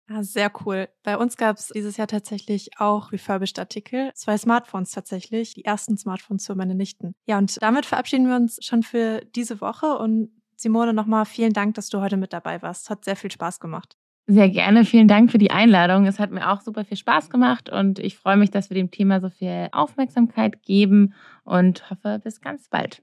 Ah, 0.08 0.22
sehr 0.22 0.52
cool. 0.64 0.88
Bei 1.02 1.16
uns 1.16 1.36
gab 1.36 1.56
es 1.56 1.68
dieses 1.68 1.96
Jahr 1.96 2.06
tatsächlich 2.06 2.78
auch 2.78 3.10
refurbished 3.12 3.58
Artikel. 3.58 4.10
Zwei 4.14 4.36
Smartphones 4.36 4.90
tatsächlich, 4.90 5.54
die 5.54 5.64
ersten 5.64 5.96
Smartphones 5.96 6.46
für 6.46 6.54
meine 6.54 6.74
Nichten. 6.74 7.14
Ja, 7.26 7.38
und 7.38 7.60
damit 7.62 7.86
verabschieden 7.86 8.28
wir 8.28 8.36
uns 8.36 8.58
schon 8.62 8.82
für 8.82 9.22
diese 9.34 9.62
Woche. 9.62 9.96
Und 9.98 10.30
Simone, 10.56 10.92
nochmal 10.92 11.24
vielen 11.24 11.54
Dank, 11.54 11.74
dass 11.74 11.88
du 11.88 12.00
heute 12.00 12.18
mit 12.18 12.34
dabei 12.34 12.60
warst. 12.60 12.90
Hat 12.90 13.04
sehr 13.04 13.16
viel 13.16 13.30
Spaß 13.30 13.60
gemacht. 13.60 13.96
Sehr 14.26 14.48
gerne. 14.48 14.84
Vielen 14.84 15.08
Dank 15.08 15.30
für 15.30 15.38
die 15.38 15.50
Einladung. 15.50 16.06
Es 16.06 16.18
hat 16.18 16.30
mir 16.30 16.50
auch 16.50 16.60
super 16.60 16.84
viel 16.84 16.96
Spaß 16.96 17.28
gemacht 17.28 17.68
und 17.68 17.98
ich 17.98 18.16
freue 18.16 18.36
mich, 18.36 18.50
dass 18.50 18.70
wir 18.70 18.74
dem 18.74 18.90
Thema 18.90 19.20
so 19.20 19.28
viel 19.28 19.68
Aufmerksamkeit 19.72 20.62
geben 20.62 21.14
und 21.44 21.90
hoffe, 21.90 22.20
bis 22.24 22.40
ganz 22.40 22.68
bald. 22.68 23.02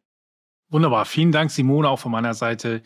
Wunderbar. 0.70 1.06
Vielen 1.06 1.32
Dank, 1.32 1.52
Simone, 1.52 1.90
auch 1.90 2.00
von 2.00 2.12
meiner 2.12 2.34
Seite. 2.34 2.82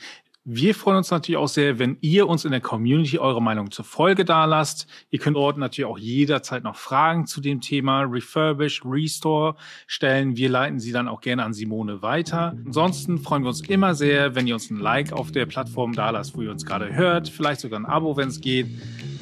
Wir 0.48 0.76
freuen 0.76 0.98
uns 0.98 1.10
natürlich 1.10 1.40
auch 1.40 1.48
sehr, 1.48 1.80
wenn 1.80 1.98
ihr 2.02 2.30
uns 2.30 2.46
in 2.46 2.52
der 2.52 2.62
Community 2.62 3.18
eure 3.18 3.42
Meinung 3.42 3.72
zur 3.72 3.84
Folge 3.84 4.26
dalasst. 4.26 4.86
Ihr 5.10 5.18
könnt 5.18 5.38
dort 5.38 5.58
natürlich 5.58 5.90
auch 5.90 5.98
jederzeit 5.98 6.64
noch 6.64 6.76
Fragen 6.76 7.26
zu 7.26 7.42
dem 7.42 7.62
Thema 7.62 8.04
Refurbish, 8.04 8.84
Restore 8.86 9.56
stellen. 9.88 10.38
Wir 10.38 10.50
leiten 10.50 10.80
sie 10.80 10.92
dann 10.92 11.08
auch 11.08 11.22
gerne 11.22 11.44
an 11.44 11.54
Simone 11.54 12.04
weiter. 12.04 12.56
Ansonsten 12.64 13.18
freuen 13.18 13.42
wir 13.42 13.50
uns 13.50 13.62
immer 13.62 13.96
sehr, 13.96 14.36
wenn 14.36 14.46
ihr 14.46 14.54
uns 14.54 14.70
ein 14.70 14.78
Like 14.78 15.14
auf 15.14 15.32
der 15.32 15.48
Plattform 15.48 15.94
dalasst, 15.94 16.38
wo 16.38 16.44
ihr 16.44 16.52
uns 16.52 16.64
gerade 16.64 16.94
hört. 16.94 17.28
Vielleicht 17.28 17.62
sogar 17.62 17.80
ein 17.80 17.88
Abo, 17.88 18.16
wenn 18.16 18.28
es 18.28 18.40
geht. 18.40 18.68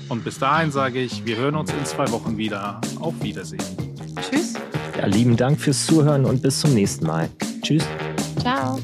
Und 0.10 0.26
bis 0.26 0.40
dahin 0.40 0.72
sage 0.72 1.00
ich, 1.00 1.26
wir 1.26 1.38
hören 1.38 1.56
uns 1.56 1.72
in 1.72 1.86
zwei 1.86 2.12
Wochen 2.12 2.38
wieder. 2.38 2.82
Auf 3.00 3.14
Wiedersehen. 3.24 3.64
Tschüss. 4.30 4.56
Ja, 4.98 5.06
lieben 5.06 5.38
Dank 5.38 5.62
fürs 5.62 5.86
Zuhören 5.86 6.26
und 6.26 6.42
bis 6.42 6.60
zum 6.60 6.74
nächsten 6.74 7.08
Mal. 7.08 7.30
Tschüss. 7.62 7.88
Ciao. 8.42 8.78